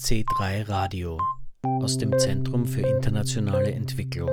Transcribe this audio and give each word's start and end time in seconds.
C3 0.00 0.68
Radio 0.68 1.20
aus 1.62 1.98
dem 1.98 2.16
Zentrum 2.18 2.66
für 2.66 2.82
internationale 2.82 3.72
Entwicklung. 3.72 4.30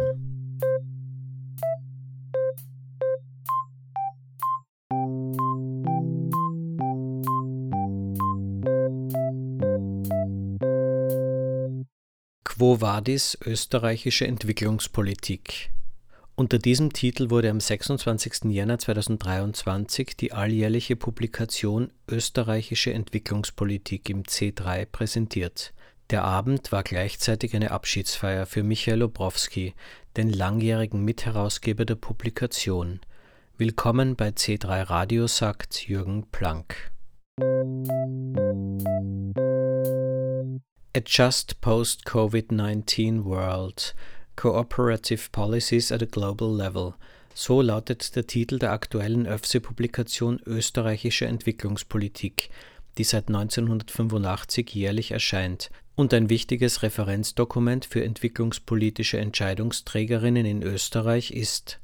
Quo 12.44 12.80
Vadis 12.80 13.38
österreichische 13.44 14.28
Entwicklungspolitik 14.28 15.75
unter 16.36 16.60
diesem 16.60 16.92
Titel 16.92 17.30
wurde 17.30 17.50
am 17.50 17.62
26. 17.62 18.46
Jänner 18.52 18.78
2023 18.78 20.18
die 20.18 20.34
alljährliche 20.34 20.98
Publikation 20.98 21.92
Österreichische 22.10 22.94
Entwicklungspolitik 22.94 24.10
im 24.10 24.24
C3 24.24 24.86
präsentiert. 24.86 25.74
Der 26.10 26.26
Abend 26.26 26.72
war 26.72 26.84
gleichzeitig 26.84 27.56
eine 27.56 27.72
Abschiedsfeier 27.72 28.46
für 28.46 28.64
Michael 28.64 29.04
Obrowski, 29.04 29.74
den 30.18 30.30
langjährigen 30.30 31.04
Mitherausgeber 31.04 31.86
der 31.86 31.96
Publikation. 31.96 33.00
Willkommen 33.58 34.18
bei 34.18 34.30
C3 34.30 34.90
Radio, 34.90 35.28
sagt 35.28 35.88
Jürgen 35.88 36.28
Planck. 36.32 36.92
A 40.98 41.00
Just 41.06 41.62
Post-COVID-19 41.62 43.24
World– 43.24 43.96
Cooperative 44.36 45.30
Policies 45.32 45.92
at 45.92 46.02
a 46.02 46.06
Global 46.06 46.56
Level. 46.56 46.94
So 47.34 47.62
lautet 47.62 48.16
der 48.16 48.28
Titel 48.28 48.60
der 48.60 48.72
aktuellen 48.72 49.26
ÖFSE-Publikation 49.26 50.42
Österreichische 50.46 51.26
Entwicklungspolitik, 51.26 52.50
die 52.98 53.04
seit 53.04 53.28
1985 53.28 54.74
jährlich 54.74 55.12
erscheint 55.12 55.70
und 55.96 56.14
ein 56.14 56.30
wichtiges 56.30 56.84
Referenzdokument 56.84 57.86
für 57.86 58.04
entwicklungspolitische 58.04 59.18
Entscheidungsträgerinnen 59.18 60.46
in 60.46 60.64
Österreich 60.64 61.32
ist. 61.32 61.80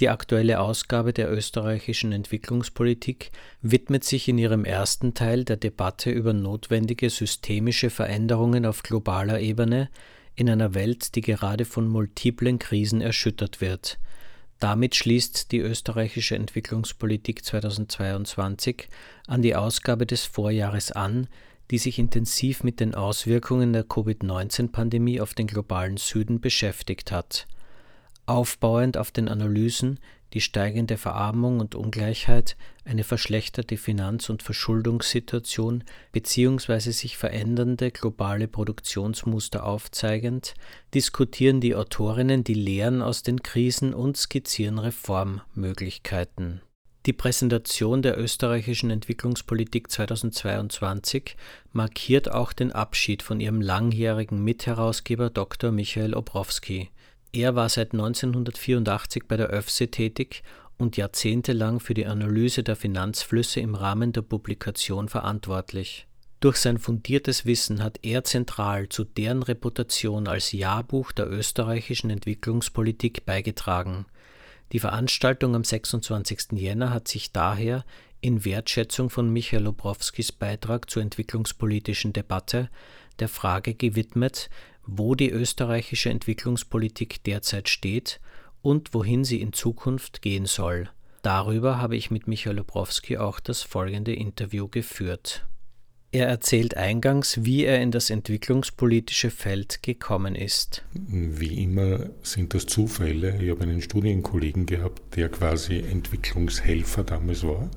Die 0.00 0.08
aktuelle 0.08 0.58
Ausgabe 0.58 1.12
der 1.12 1.30
österreichischen 1.30 2.10
Entwicklungspolitik 2.10 3.30
widmet 3.62 4.02
sich 4.02 4.26
in 4.28 4.38
ihrem 4.38 4.64
ersten 4.64 5.14
Teil 5.14 5.44
der 5.44 5.56
Debatte 5.56 6.10
über 6.10 6.32
notwendige 6.32 7.10
systemische 7.10 7.90
Veränderungen 7.90 8.66
auf 8.66 8.82
globaler 8.82 9.38
Ebene, 9.38 9.88
in 10.36 10.50
einer 10.50 10.74
Welt, 10.74 11.14
die 11.14 11.20
gerade 11.20 11.64
von 11.64 11.88
multiplen 11.88 12.58
Krisen 12.58 13.00
erschüttert 13.00 13.60
wird. 13.60 13.98
Damit 14.60 14.94
schließt 14.94 15.52
die 15.52 15.58
österreichische 15.58 16.36
Entwicklungspolitik 16.36 17.44
2022 17.44 18.88
an 19.26 19.42
die 19.42 19.54
Ausgabe 19.54 20.06
des 20.06 20.24
Vorjahres 20.24 20.92
an, 20.92 21.28
die 21.70 21.78
sich 21.78 21.98
intensiv 21.98 22.62
mit 22.62 22.80
den 22.80 22.94
Auswirkungen 22.94 23.72
der 23.72 23.84
Covid-19-Pandemie 23.84 25.20
auf 25.20 25.34
den 25.34 25.46
globalen 25.46 25.96
Süden 25.96 26.40
beschäftigt 26.40 27.10
hat. 27.10 27.46
Aufbauend 28.26 28.96
auf 28.96 29.10
den 29.10 29.28
Analysen, 29.28 29.98
die 30.34 30.40
steigende 30.40 30.96
Verarmung 30.96 31.60
und 31.60 31.76
Ungleichheit, 31.76 32.56
eine 32.84 33.04
verschlechterte 33.04 33.76
Finanz- 33.76 34.28
und 34.28 34.42
Verschuldungssituation 34.42 35.84
bzw. 36.12 36.90
sich 36.90 37.16
verändernde 37.16 37.92
globale 37.92 38.48
Produktionsmuster 38.48 39.64
aufzeigend, 39.64 40.54
diskutieren 40.92 41.60
die 41.60 41.76
Autorinnen 41.76 42.42
die 42.42 42.54
Lehren 42.54 43.00
aus 43.00 43.22
den 43.22 43.42
Krisen 43.42 43.94
und 43.94 44.16
skizzieren 44.16 44.78
Reformmöglichkeiten. 44.78 46.60
Die 47.06 47.12
Präsentation 47.12 48.00
der 48.00 48.18
österreichischen 48.18 48.90
Entwicklungspolitik 48.90 49.90
2022 49.90 51.36
markiert 51.72 52.32
auch 52.32 52.54
den 52.54 52.72
Abschied 52.72 53.22
von 53.22 53.40
ihrem 53.40 53.60
langjährigen 53.60 54.42
Mitherausgeber 54.42 55.28
Dr. 55.28 55.70
Michael 55.70 56.14
Obrowski. 56.14 56.90
Er 57.34 57.56
war 57.56 57.68
seit 57.68 57.92
1984 57.92 59.24
bei 59.26 59.36
der 59.36 59.52
ÖFSE 59.52 59.88
tätig 59.88 60.44
und 60.78 60.96
jahrzehntelang 60.96 61.80
für 61.80 61.92
die 61.92 62.06
Analyse 62.06 62.62
der 62.62 62.76
Finanzflüsse 62.76 63.58
im 63.58 63.74
Rahmen 63.74 64.12
der 64.12 64.22
Publikation 64.22 65.08
verantwortlich. 65.08 66.06
Durch 66.38 66.58
sein 66.58 66.78
fundiertes 66.78 67.44
Wissen 67.44 67.82
hat 67.82 67.98
er 68.02 68.22
zentral 68.22 68.88
zu 68.88 69.02
deren 69.02 69.42
Reputation 69.42 70.28
als 70.28 70.52
Jahrbuch 70.52 71.10
der 71.10 71.28
österreichischen 71.28 72.08
Entwicklungspolitik 72.10 73.26
beigetragen. 73.26 74.06
Die 74.70 74.78
Veranstaltung 74.78 75.56
am 75.56 75.64
26. 75.64 76.52
Jänner 76.52 76.90
hat 76.90 77.08
sich 77.08 77.32
daher 77.32 77.84
in 78.20 78.44
Wertschätzung 78.44 79.10
von 79.10 79.28
Michael 79.28 79.66
Obrowskis 79.66 80.30
Beitrag 80.30 80.88
zur 80.88 81.02
entwicklungspolitischen 81.02 82.12
Debatte 82.12 82.70
der 83.18 83.28
Frage 83.28 83.74
gewidmet, 83.74 84.50
wo 84.86 85.14
die 85.14 85.30
österreichische 85.30 86.10
Entwicklungspolitik 86.10 87.22
derzeit 87.24 87.68
steht 87.68 88.20
und 88.62 88.94
wohin 88.94 89.24
sie 89.24 89.40
in 89.40 89.52
Zukunft 89.52 90.22
gehen 90.22 90.46
soll. 90.46 90.88
Darüber 91.22 91.78
habe 91.78 91.96
ich 91.96 92.10
mit 92.10 92.28
Michael 92.28 92.60
Obrowski 92.60 93.16
auch 93.16 93.40
das 93.40 93.62
folgende 93.62 94.14
Interview 94.14 94.68
geführt. 94.68 95.46
Er 96.12 96.28
erzählt 96.28 96.76
eingangs, 96.76 97.44
wie 97.44 97.64
er 97.64 97.82
in 97.82 97.90
das 97.90 98.08
entwicklungspolitische 98.08 99.30
Feld 99.30 99.82
gekommen 99.82 100.36
ist. 100.36 100.84
Wie 100.92 101.60
immer 101.60 102.10
sind 102.22 102.54
das 102.54 102.66
Zufälle. 102.66 103.42
Ich 103.42 103.50
habe 103.50 103.62
einen 103.62 103.82
Studienkollegen 103.82 104.64
gehabt, 104.64 105.16
der 105.16 105.28
quasi 105.28 105.78
Entwicklungshelfer 105.78 107.02
damals 107.02 107.42
war 107.42 107.68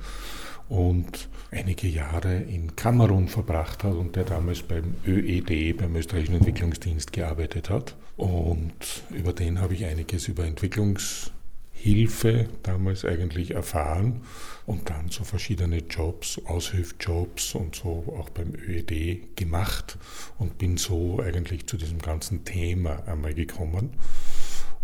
und 0.70 1.30
einige 1.52 1.88
Jahre 1.88 2.36
in 2.36 2.76
Kamerun 2.76 3.28
verbracht 3.28 3.84
hat 3.84 3.94
und 3.94 4.16
der 4.16 4.24
damals 4.26 4.64
beim 4.64 4.96
ÖED, 5.06 5.78
beim 5.78 5.96
Österreichischen 5.96 6.36
Entwicklungsdienst, 6.36 7.14
gearbeitet 7.14 7.70
hat. 7.70 7.96
Und 8.16 9.04
über 9.12 9.34
den 9.34 9.62
habe 9.62 9.76
ich 9.76 9.86
einiges 9.86 10.28
über 10.28 10.46
Entwicklungshilfe 10.46 12.48
damals 12.64 13.06
eigentlich 13.06 13.52
erfahren 13.52 14.22
und 14.66 14.90
dann 14.90 15.10
so 15.10 15.24
verschiedene 15.24 15.78
Jobs, 15.78 16.42
Aushilfjobs 16.46 17.56
und 17.56 17.76
so 17.76 18.16
auch 18.20 18.30
beim 18.30 18.54
ÖED 18.56 19.36
gemacht 19.36 19.98
und 20.40 20.58
bin 20.58 20.78
so 20.78 21.22
eigentlich 21.22 21.68
zu 21.68 21.78
diesem 21.78 22.00
ganzen 22.00 22.44
Thema 22.44 23.08
einmal 23.08 23.34
gekommen 23.34 23.92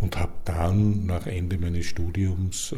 und 0.03 0.17
habe 0.17 0.33
dann 0.43 1.05
nach 1.05 1.25
Ende 1.27 1.57
meines 1.57 1.85
Studiums 1.85 2.73
äh, 2.73 2.77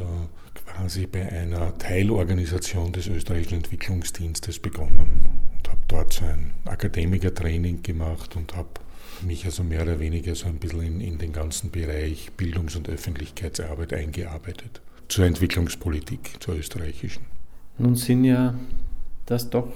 quasi 0.54 1.08
bei 1.08 1.28
einer 1.28 1.76
Teilorganisation 1.78 2.92
des 2.92 3.08
österreichischen 3.08 3.56
Entwicklungsdienstes 3.56 4.60
begonnen 4.60 5.28
und 5.58 5.70
habe 5.70 5.82
dort 5.88 6.14
so 6.14 6.26
ein 6.26 6.52
Akademikertraining 6.66 7.82
gemacht 7.82 8.36
und 8.36 8.56
habe 8.56 8.70
mich 9.24 9.44
also 9.46 9.64
mehr 9.64 9.82
oder 9.82 10.00
weniger 10.00 10.36
so 10.36 10.48
ein 10.48 10.60
bisschen 10.60 10.84
in, 10.84 11.02
in 11.02 11.18
den 11.18 11.34
ganzen 11.34 11.72
Bereich 11.72 12.32
Bildungs- 12.38 12.76
und 12.76 12.88
Öffentlichkeitsarbeit 12.90 13.94
eingearbeitet. 13.94 14.82
Zur 15.08 15.26
Entwicklungspolitik, 15.26 16.36
zur 16.40 16.56
österreichischen. 16.56 17.26
Nun 17.80 17.96
sind 17.96 18.24
ja 18.24 18.54
das 19.26 19.50
doch 19.50 19.72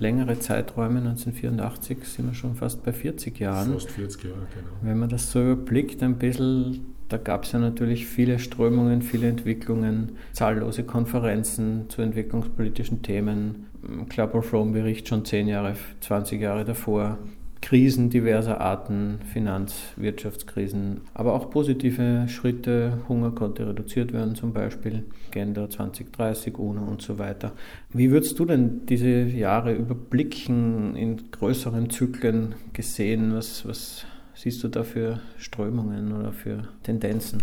längere 0.00 0.38
Zeiträume, 0.38 0.98
1984 1.00 1.98
sind 2.04 2.26
wir 2.26 2.34
schon 2.34 2.54
fast 2.54 2.84
bei 2.84 2.92
40 2.92 3.38
Jahren. 3.38 3.72
Fast 3.74 3.90
40 3.90 4.24
Jahre, 4.24 4.36
genau. 4.54 4.68
Wenn 4.82 4.98
man 4.98 5.08
das 5.08 5.30
so 5.30 5.42
überblickt, 5.42 6.02
ein 6.02 6.18
bisschen, 6.18 6.94
da 7.08 7.16
gab 7.16 7.44
es 7.44 7.52
ja 7.52 7.58
natürlich 7.58 8.06
viele 8.06 8.38
Strömungen, 8.38 9.02
viele 9.02 9.28
Entwicklungen, 9.28 10.12
zahllose 10.32 10.84
Konferenzen 10.84 11.88
zu 11.88 12.02
entwicklungspolitischen 12.02 13.02
Themen. 13.02 13.66
Club 14.08 14.34
of 14.34 14.52
Rome 14.52 14.72
Bericht 14.72 15.08
schon 15.08 15.24
10 15.24 15.48
Jahre, 15.48 15.74
20 16.00 16.40
Jahre 16.40 16.64
davor. 16.64 17.18
Krisen 17.60 18.10
diverser 18.10 18.60
Arten, 18.60 19.18
Finanz-, 19.32 19.92
Wirtschaftskrisen, 19.96 21.02
aber 21.14 21.34
auch 21.34 21.50
positive 21.50 22.26
Schritte. 22.28 22.98
Hunger 23.08 23.30
konnte 23.32 23.68
reduziert 23.68 24.12
werden, 24.12 24.34
zum 24.34 24.52
Beispiel 24.52 25.04
Agenda 25.28 25.68
2030, 25.68 26.56
UNO 26.56 26.84
und 26.84 27.02
so 27.02 27.18
weiter. 27.18 27.52
Wie 27.92 28.10
würdest 28.10 28.38
du 28.38 28.44
denn 28.44 28.86
diese 28.86 29.08
Jahre 29.08 29.74
überblicken, 29.74 30.96
in 30.96 31.30
größeren 31.30 31.90
Zyklen 31.90 32.54
gesehen? 32.72 33.34
Was, 33.34 33.66
was 33.66 34.06
siehst 34.34 34.62
du 34.62 34.68
da 34.68 34.84
für 34.84 35.20
Strömungen 35.36 36.12
oder 36.12 36.32
für 36.32 36.68
Tendenzen? 36.84 37.42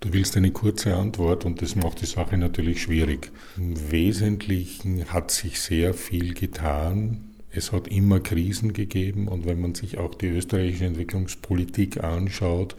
Du 0.00 0.12
willst 0.14 0.36
eine 0.36 0.50
kurze 0.50 0.96
Antwort 0.96 1.44
und 1.44 1.60
das 1.60 1.76
macht 1.76 2.00
die 2.00 2.06
Sache 2.06 2.38
natürlich 2.38 2.82
schwierig. 2.82 3.30
Im 3.58 3.90
Wesentlichen 3.90 5.04
hat 5.12 5.30
sich 5.30 5.60
sehr 5.60 5.92
viel 5.92 6.32
getan 6.32 7.29
es 7.52 7.72
hat 7.72 7.88
immer 7.88 8.20
Krisen 8.20 8.72
gegeben 8.72 9.28
und 9.28 9.46
wenn 9.46 9.60
man 9.60 9.74
sich 9.74 9.98
auch 9.98 10.14
die 10.14 10.28
österreichische 10.28 10.86
Entwicklungspolitik 10.86 12.02
anschaut, 12.02 12.76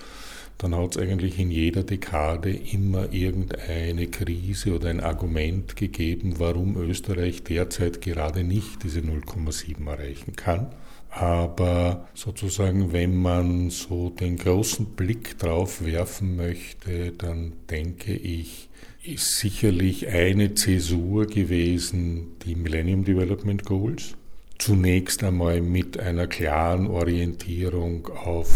dann 0.57 0.75
hat 0.75 0.95
es 0.95 1.01
eigentlich 1.01 1.39
in 1.39 1.49
jeder 1.49 1.83
Dekade 1.83 2.51
immer 2.51 3.11
irgendeine 3.11 4.07
Krise 4.07 4.75
oder 4.75 4.89
ein 4.89 4.99
Argument 4.99 5.75
gegeben, 5.75 6.35
warum 6.37 6.77
Österreich 6.77 7.43
derzeit 7.43 8.01
gerade 8.01 8.43
nicht 8.43 8.83
diese 8.83 8.99
0,7 8.99 9.87
erreichen 9.87 10.35
kann. 10.35 10.67
Aber 11.09 12.07
sozusagen, 12.13 12.93
wenn 12.93 13.17
man 13.17 13.69
so 13.69 14.11
den 14.11 14.37
großen 14.37 14.85
Blick 14.85 15.37
drauf 15.39 15.83
werfen 15.83 16.37
möchte, 16.37 17.11
dann 17.17 17.53
denke 17.69 18.13
ich, 18.13 18.69
ist 19.03 19.37
sicherlich 19.37 20.07
eine 20.07 20.53
Zäsur 20.53 21.25
gewesen 21.25 22.37
die 22.45 22.55
Millennium 22.55 23.03
Development 23.03 23.65
Goals 23.65 24.15
zunächst 24.61 25.23
einmal 25.23 25.59
mit 25.59 25.99
einer 25.99 26.27
klaren 26.27 26.85
Orientierung 26.85 28.07
auf 28.09 28.47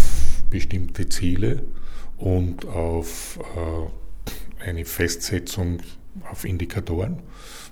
bestimmte 0.52 1.10
Ziele 1.10 1.64
und 2.18 2.68
auf 2.68 3.40
äh, 3.56 4.70
eine 4.70 4.86
Festsetzung 4.86 5.80
auf 6.30 6.46
Indikatoren, 6.46 7.24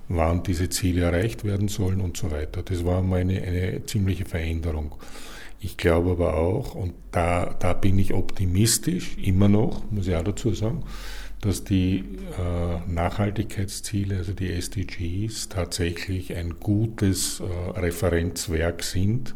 wann 0.08 0.42
diese 0.42 0.68
Ziele 0.68 1.02
erreicht 1.02 1.44
werden 1.44 1.68
sollen 1.68 2.00
und 2.00 2.16
so 2.16 2.32
weiter. 2.32 2.64
Das 2.64 2.84
war 2.84 3.02
mal 3.02 3.20
eine, 3.20 3.40
eine 3.40 3.86
ziemliche 3.86 4.24
Veränderung. 4.24 4.96
Ich 5.60 5.76
glaube 5.76 6.10
aber 6.10 6.36
auch, 6.36 6.74
und 6.74 6.92
da, 7.12 7.54
da 7.60 7.72
bin 7.72 7.98
ich 8.00 8.14
optimistisch, 8.14 9.16
immer 9.16 9.48
noch, 9.48 9.88
muss 9.92 10.08
ich 10.08 10.16
auch 10.16 10.24
dazu 10.24 10.52
sagen, 10.52 10.82
dass 11.44 11.62
die 11.62 12.04
äh, 12.38 12.90
Nachhaltigkeitsziele, 12.90 14.16
also 14.16 14.32
die 14.32 14.50
SDGs, 14.50 15.50
tatsächlich 15.50 16.34
ein 16.34 16.58
gutes 16.58 17.40
äh, 17.40 17.44
Referenzwerk 17.78 18.82
sind, 18.82 19.34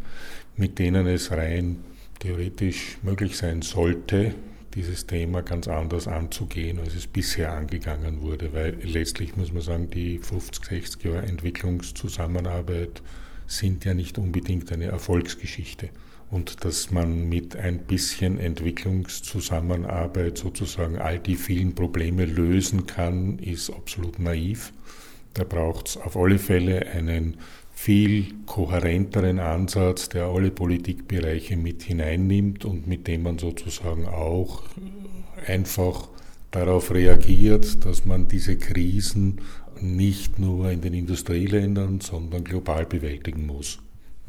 mit 0.57 0.79
denen 0.79 1.07
es 1.07 1.31
rein 1.31 1.81
theoretisch 2.19 2.97
möglich 3.03 3.37
sein 3.37 3.61
sollte, 3.61 4.35
dieses 4.75 5.07
Thema 5.07 5.43
ganz 5.43 5.69
anders 5.69 6.09
anzugehen, 6.09 6.79
als 6.79 6.95
es 6.95 7.07
bisher 7.07 7.53
angegangen 7.53 8.23
wurde, 8.23 8.55
weil 8.55 8.79
letztlich 8.83 9.37
muss 9.37 9.53
man 9.53 9.63
sagen, 9.63 9.91
die 9.91 10.19
50, 10.19 10.65
60 10.65 11.05
Jahre 11.05 11.27
Entwicklungszusammenarbeit 11.27 13.03
sind 13.47 13.85
ja 13.85 13.93
nicht 13.93 14.19
unbedingt 14.19 14.73
eine 14.73 14.87
Erfolgsgeschichte. 14.87 15.91
Und 16.31 16.65
dass 16.65 16.91
man 16.91 17.29
mit 17.29 17.57
ein 17.57 17.79
bisschen 17.79 18.39
Entwicklungszusammenarbeit 18.39 20.37
sozusagen 20.37 20.99
all 20.99 21.19
die 21.19 21.37
vielen 21.37 21.75
Probleme 21.75 22.27
lösen 22.27 22.87
kann, 22.87 23.39
ist 23.39 23.71
absolut 23.71 24.19
naiv. 24.19 24.73
Da 25.33 25.45
braucht 25.45 25.89
es 25.89 25.97
auf 25.97 26.17
alle 26.17 26.39
Fälle 26.39 26.87
einen 26.89 27.39
viel 27.73 28.27
kohärenteren 28.45 29.39
Ansatz, 29.39 30.09
der 30.09 30.27
alle 30.27 30.51
Politikbereiche 30.51 31.57
mit 31.57 31.83
hineinnimmt 31.83 32.65
und 32.65 32.87
mit 32.89 33.07
dem 33.07 33.23
man 33.23 33.39
sozusagen 33.39 34.07
auch 34.07 34.65
einfach 35.47 36.09
darauf 36.51 36.91
reagiert, 36.91 37.85
dass 37.85 38.05
man 38.05 38.27
diese 38.27 38.57
Krisen 38.57 39.41
nicht 39.81 40.39
nur 40.39 40.71
in 40.71 40.81
den 40.81 40.93
Industrieländern, 40.93 42.01
sondern 42.01 42.45
global 42.45 42.85
bewältigen 42.85 43.47
muss. 43.47 43.79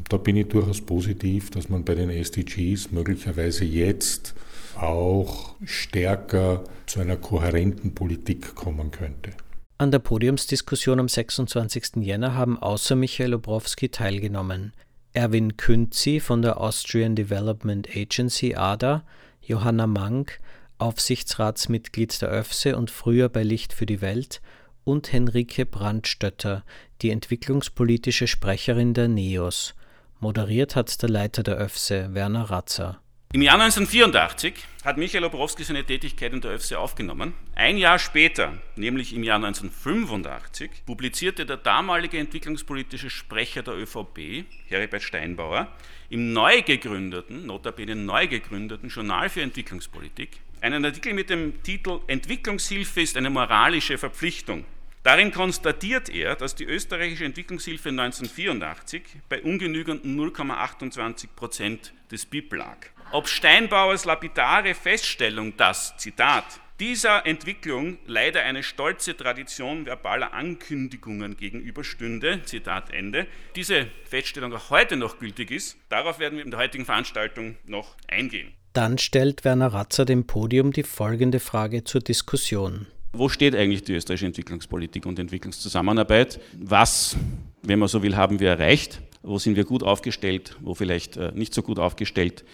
Da 0.07 0.17
bin 0.17 0.35
ich 0.35 0.47
durchaus 0.47 0.81
positiv, 0.81 1.51
dass 1.51 1.69
man 1.69 1.83
bei 1.83 1.95
den 1.95 2.09
SDGs 2.09 2.91
möglicherweise 2.91 3.65
jetzt 3.65 4.33
auch 4.75 5.55
stärker 5.65 6.63
zu 6.85 7.01
einer 7.01 7.17
kohärenten 7.17 7.93
Politik 7.93 8.55
kommen 8.55 8.91
könnte. 8.91 9.31
An 9.77 9.91
der 9.91 9.99
Podiumsdiskussion 9.99 10.99
am 10.99 11.07
26. 11.07 11.97
Jänner 11.97 12.35
haben 12.35 12.57
außer 12.57 12.95
Michael 12.95 13.33
Obrowski 13.33 13.89
teilgenommen 13.89 14.73
Erwin 15.13 15.57
Künzi 15.57 16.19
von 16.19 16.41
der 16.41 16.61
Austrian 16.61 17.15
Development 17.15 17.87
Agency 17.95 18.55
ADA, 18.55 19.03
Johanna 19.41 19.87
Mank, 19.87 20.39
Aufsichtsratsmitglied 20.77 22.21
der 22.21 22.31
ÖFSE 22.31 22.77
und 22.77 22.91
früher 22.91 23.27
bei 23.27 23.43
Licht 23.43 23.73
für 23.73 23.85
die 23.85 24.01
Welt, 24.01 24.41
und 24.83 25.11
Henrike 25.11 25.65
Brandstötter, 25.65 26.63
die 27.01 27.09
entwicklungspolitische 27.09 28.27
Sprecherin 28.27 28.93
der 28.93 29.07
NEOS. 29.07 29.75
Moderiert 30.19 30.75
hat 30.75 31.01
der 31.01 31.09
Leiter 31.09 31.43
der 31.43 31.59
ÖFSE, 31.59 32.13
Werner 32.13 32.49
Ratzer. 32.49 33.01
Im 33.31 33.41
Jahr 33.41 33.59
1984 33.59 34.53
hat 34.83 34.97
Michael 34.97 35.23
Obrowski 35.23 35.63
seine 35.63 35.83
Tätigkeit 35.83 36.33
in 36.33 36.41
der 36.41 36.55
ÖFSE 36.55 36.77
aufgenommen. 36.79 37.33
Ein 37.55 37.77
Jahr 37.77 37.99
später, 37.99 38.53
nämlich 38.75 39.13
im 39.13 39.23
Jahr 39.23 39.37
1985, 39.37 40.85
publizierte 40.85 41.45
der 41.45 41.57
damalige 41.57 42.17
entwicklungspolitische 42.17 43.09
Sprecher 43.09 43.63
der 43.63 43.75
ÖVP, 43.75 44.45
Heribert 44.67 45.03
Steinbauer, 45.03 45.67
im 46.09 46.33
neu 46.33 46.63
gegründeten, 46.63 47.45
notabene 47.45 47.95
neu 47.95 48.27
gegründeten 48.27 48.89
Journal 48.89 49.29
für 49.29 49.41
Entwicklungspolitik 49.41 50.41
einen 50.61 50.83
Artikel 50.83 51.13
mit 51.13 51.29
dem 51.29 51.63
Titel 51.63 52.01
Entwicklungshilfe 52.07 53.01
ist 53.01 53.15
eine 53.15 53.29
moralische 53.29 53.97
Verpflichtung. 53.97 54.65
Darin 55.09 55.31
konstatiert 55.31 56.07
er, 56.09 56.35
dass 56.35 56.53
die 56.53 56.65
österreichische 56.65 57.25
Entwicklungshilfe 57.25 57.89
1984 57.89 59.01
bei 59.27 59.41
ungenügenden 59.41 60.15
0,28 60.15 61.29
Prozent 61.35 61.93
des 62.11 62.27
BIP 62.27 62.53
lag 62.53 62.77
ob 63.11 63.27
Steinbauers 63.27 64.05
lapidare 64.05 64.75
Feststellung, 64.75 65.57
dass, 65.57 65.97
Zitat, 65.97 66.45
dieser 66.79 67.25
Entwicklung 67.25 67.97
leider 68.05 68.43
eine 68.43 68.61
stolze 68.61 69.17
Tradition 69.17 69.87
verbaler 69.87 70.31
Ankündigungen 70.33 71.37
gegenüberstünde, 71.37 72.43
Zitat 72.43 72.93
Ende, 72.93 73.25
diese 73.55 73.87
Feststellung 74.05 74.53
auch 74.53 74.69
heute 74.69 74.95
noch 74.95 75.17
gültig 75.17 75.49
ist, 75.49 75.75
darauf 75.89 76.19
werden 76.19 76.37
wir 76.37 76.45
in 76.45 76.51
der 76.51 76.59
heutigen 76.59 76.85
Veranstaltung 76.85 77.57
noch 77.65 77.95
eingehen. 78.07 78.53
Dann 78.73 78.99
stellt 78.99 79.43
Werner 79.43 79.73
Ratzer 79.73 80.05
dem 80.05 80.27
Podium 80.27 80.71
die 80.71 80.83
folgende 80.83 81.39
Frage 81.39 81.83
zur 81.83 82.01
Diskussion. 82.01 82.85
Wo 83.11 83.27
steht 83.27 83.55
eigentlich 83.55 83.83
die 83.83 83.93
österreichische 83.93 84.27
Entwicklungspolitik 84.27 85.05
und 85.05 85.17
Entwicklungszusammenarbeit? 85.17 86.39
Was, 86.57 87.17
wenn 87.63 87.79
man 87.79 87.87
so 87.87 88.03
will, 88.03 88.15
haben 88.15 88.39
wir 88.39 88.49
erreicht? 88.49 89.01
Wo 89.23 89.39
sind 89.39 89.55
wir 89.55 89.65
gut 89.65 89.83
aufgestellt? 89.83 90.55
Wo 90.61 90.75
vielleicht 90.75 91.17
äh, 91.17 91.31
nicht 91.33 91.53
so 91.53 91.63
gut 91.63 91.79
aufgestellt? 91.79 92.45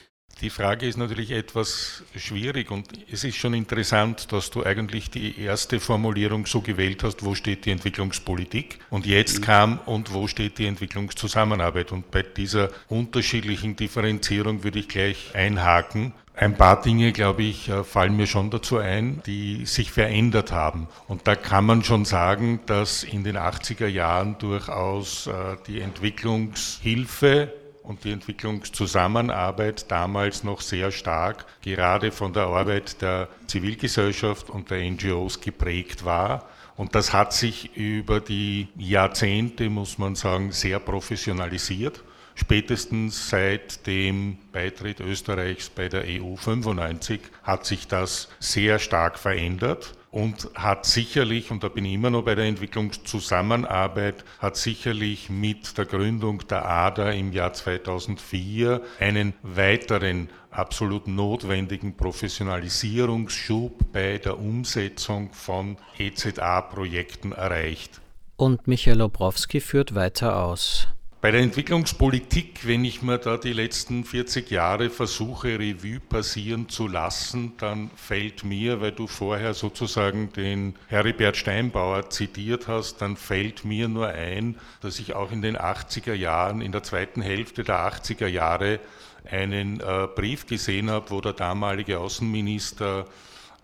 Die 0.41 0.49
Frage 0.49 0.85
ist 0.85 0.97
natürlich 0.97 1.31
etwas 1.31 2.03
schwierig 2.15 2.69
und 2.69 2.89
es 3.09 3.23
ist 3.23 3.37
schon 3.37 3.53
interessant, 3.53 4.33
dass 4.33 4.51
du 4.51 4.65
eigentlich 4.65 5.09
die 5.09 5.39
erste 5.39 5.79
Formulierung 5.79 6.45
so 6.45 6.59
gewählt 6.59 7.03
hast, 7.03 7.23
wo 7.23 7.35
steht 7.35 7.65
die 7.65 7.71
Entwicklungspolitik 7.71 8.79
und 8.89 9.05
jetzt 9.05 9.39
mhm. 9.39 9.43
kam 9.43 9.79
und 9.85 10.13
wo 10.13 10.27
steht 10.27 10.57
die 10.57 10.65
Entwicklungszusammenarbeit. 10.65 11.93
Und 11.93 12.11
bei 12.11 12.21
dieser 12.21 12.69
unterschiedlichen 12.89 13.77
Differenzierung 13.77 14.65
würde 14.65 14.79
ich 14.79 14.89
gleich 14.89 15.33
einhaken. 15.33 16.13
Ein 16.37 16.57
paar 16.57 16.81
Dinge, 16.81 17.13
glaube 17.13 17.43
ich, 17.43 17.69
äh, 17.69 17.85
fallen 17.85 18.17
mir 18.17 18.27
schon 18.27 18.49
dazu 18.49 18.77
ein, 18.77 19.21
die 19.25 19.65
sich 19.65 19.91
verändert 19.91 20.51
haben. 20.51 20.87
Und 21.07 21.27
da 21.27 21.35
kann 21.35 21.65
man 21.65 21.83
schon 21.83 22.03
sagen, 22.03 22.59
dass 22.65 23.03
in 23.03 23.23
den 23.23 23.37
80er 23.37 23.87
Jahren 23.87 24.37
durchaus 24.37 25.27
äh, 25.27 25.55
die 25.65 25.79
Entwicklungshilfe 25.79 27.53
und 27.83 28.03
die 28.03 28.11
Entwicklungszusammenarbeit 28.11 29.89
damals 29.89 30.43
noch 30.43 30.59
sehr 30.59 30.91
stark 30.91 31.45
gerade 31.61 32.11
von 32.11 32.33
der 32.33 32.47
Arbeit 32.47 33.01
der 33.01 33.29
Zivilgesellschaft 33.47 34.49
und 34.49 34.71
der 34.71 34.79
NGOs 34.89 35.39
geprägt 35.39 36.03
war. 36.03 36.49
Und 36.75 36.95
das 36.95 37.13
hat 37.13 37.31
sich 37.31 37.77
über 37.77 38.19
die 38.19 38.67
Jahrzehnte, 38.75 39.69
muss 39.69 39.97
man 39.97 40.15
sagen, 40.15 40.51
sehr 40.51 40.79
professionalisiert. 40.79 42.03
Spätestens 42.35 43.29
seit 43.29 43.87
dem 43.87 44.37
Beitritt 44.51 44.99
Österreichs 44.99 45.69
bei 45.69 45.87
der 45.87 46.03
EU 46.05 46.35
95 46.35 47.21
hat 47.43 47.65
sich 47.65 47.87
das 47.87 48.27
sehr 48.39 48.77
stark 48.77 49.17
verändert 49.17 49.95
und 50.11 50.49
hat 50.53 50.85
sicherlich, 50.85 51.51
und 51.51 51.63
da 51.63 51.69
bin 51.69 51.85
ich 51.85 51.93
immer 51.93 52.09
noch 52.09 52.23
bei 52.23 52.35
der 52.35 52.45
Entwicklungszusammenarbeit, 52.45 54.23
hat 54.39 54.57
sicherlich 54.57 55.29
mit 55.29 55.77
der 55.77 55.85
Gründung 55.85 56.45
der 56.47 56.65
ADA 56.65 57.11
im 57.11 57.31
Jahr 57.31 57.53
2004 57.53 58.81
einen 58.99 59.33
weiteren 59.41 60.29
absolut 60.51 61.07
notwendigen 61.07 61.97
Professionalisierungsschub 61.97 63.91
bei 63.91 64.17
der 64.17 64.39
Umsetzung 64.39 65.33
von 65.33 65.77
EZA-Projekten 65.97 67.31
erreicht. 67.31 68.01
Und 68.37 68.67
Michael 68.67 69.01
Obrowski 69.01 69.59
führt 69.59 69.95
weiter 69.95 70.43
aus. 70.43 70.87
Bei 71.25 71.31
der 71.31 71.41
Entwicklungspolitik, 71.41 72.67
wenn 72.67 72.85
ich 72.85 73.01
mir 73.01 73.17
da 73.17 73.37
die 73.37 73.51
letzten 73.51 74.03
40 74.05 74.51
Jahre 74.51 74.91
versuche, 74.91 75.57
Revue 75.57 75.99
passieren 75.99 76.69
zu 76.69 76.87
lassen, 76.87 77.53
dann 77.57 77.89
fällt 77.95 78.43
mir, 78.43 78.79
weil 78.79 78.91
du 78.91 79.07
vorher 79.07 79.55
sozusagen 79.55 80.31
den 80.33 80.75
Heribert 80.87 81.35
Steinbauer 81.35 82.11
zitiert 82.11 82.67
hast, 82.67 83.01
dann 83.01 83.17
fällt 83.17 83.65
mir 83.65 83.87
nur 83.87 84.09
ein, 84.09 84.59
dass 84.81 84.99
ich 84.99 85.15
auch 85.15 85.31
in 85.31 85.41
den 85.41 85.57
80er 85.57 86.13
Jahren, 86.13 86.61
in 86.61 86.71
der 86.71 86.83
zweiten 86.83 87.23
Hälfte 87.23 87.63
der 87.63 87.91
80er 87.91 88.27
Jahre, 88.27 88.79
einen 89.27 89.79
äh, 89.79 90.07
Brief 90.15 90.45
gesehen 90.45 90.91
habe, 90.91 91.09
wo 91.09 91.21
der 91.21 91.33
damalige 91.33 91.97
Außenminister 91.97 93.07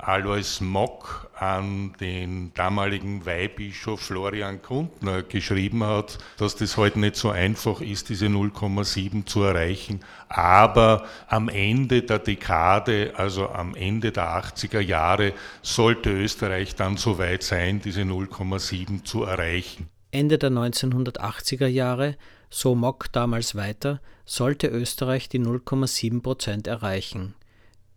Alois 0.03 0.61
Mock 0.61 1.29
an 1.35 1.93
den 1.99 2.53
damaligen 2.53 3.25
Weihbischof 3.25 4.01
Florian 4.01 4.61
Kuntner 4.61 5.23
geschrieben 5.23 5.83
hat, 5.83 6.17
dass 6.37 6.55
das 6.55 6.77
heute 6.77 6.99
nicht 6.99 7.15
so 7.15 7.29
einfach 7.29 7.81
ist, 7.81 8.09
diese 8.09 8.27
0,7 8.27 9.25
zu 9.25 9.43
erreichen. 9.43 10.01
Aber 10.29 11.05
am 11.27 11.49
Ende 11.49 12.03
der 12.03 12.19
Dekade, 12.19 13.13
also 13.15 13.49
am 13.49 13.75
Ende 13.75 14.11
der 14.11 14.43
80er 14.43 14.79
Jahre, 14.79 15.33
sollte 15.61 16.11
Österreich 16.11 16.75
dann 16.75 16.97
so 16.97 17.17
weit 17.17 17.43
sein, 17.43 17.81
diese 17.81 18.01
0,7 18.01 19.03
zu 19.03 19.23
erreichen. 19.23 19.89
Ende 20.11 20.37
der 20.37 20.51
1980er 20.51 21.67
Jahre, 21.67 22.17
so 22.49 22.75
Mock 22.75 23.11
damals 23.11 23.55
weiter, 23.55 24.01
sollte 24.25 24.67
Österreich 24.67 25.29
die 25.29 25.39
0,7 25.39 26.21
Prozent 26.21 26.67
erreichen. 26.67 27.33